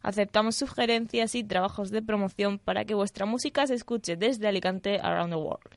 Aceptamos 0.00 0.56
sugerencias 0.56 1.34
y 1.34 1.44
trabajos 1.44 1.90
de 1.90 2.00
promoción 2.00 2.58
para 2.58 2.86
que 2.86 2.94
vuestra 2.94 3.26
música 3.26 3.66
se 3.66 3.74
escuche 3.74 4.16
desde 4.16 4.48
Alicante 4.48 4.98
around 5.00 5.34
the 5.34 5.38
world. 5.38 5.76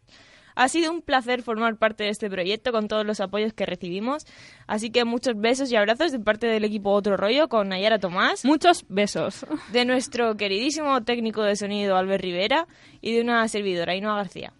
Ha 0.55 0.69
sido 0.69 0.91
un 0.91 1.01
placer 1.01 1.41
formar 1.43 1.75
parte 1.77 2.05
de 2.05 2.09
este 2.09 2.29
proyecto 2.29 2.71
con 2.71 2.87
todos 2.87 3.05
los 3.05 3.19
apoyos 3.19 3.53
que 3.53 3.65
recibimos, 3.65 4.25
así 4.67 4.89
que 4.89 5.03
muchos 5.05 5.39
besos 5.39 5.71
y 5.71 5.75
abrazos 5.75 6.11
de 6.11 6.19
parte 6.19 6.47
del 6.47 6.63
equipo 6.63 6.91
Otro 6.91 7.17
Rollo 7.17 7.49
con 7.49 7.69
Nayara 7.69 7.99
Tomás, 7.99 8.45
Muchos 8.45 8.85
besos. 8.87 9.45
de 9.71 9.85
nuestro 9.85 10.35
queridísimo 10.37 11.03
técnico 11.03 11.43
de 11.43 11.55
sonido 11.55 11.97
Albert 11.97 12.23
Rivera 12.23 12.67
y 13.01 13.13
de 13.13 13.21
una 13.21 13.47
servidora 13.47 13.93
Ainhoa 13.93 14.15
García. 14.15 14.53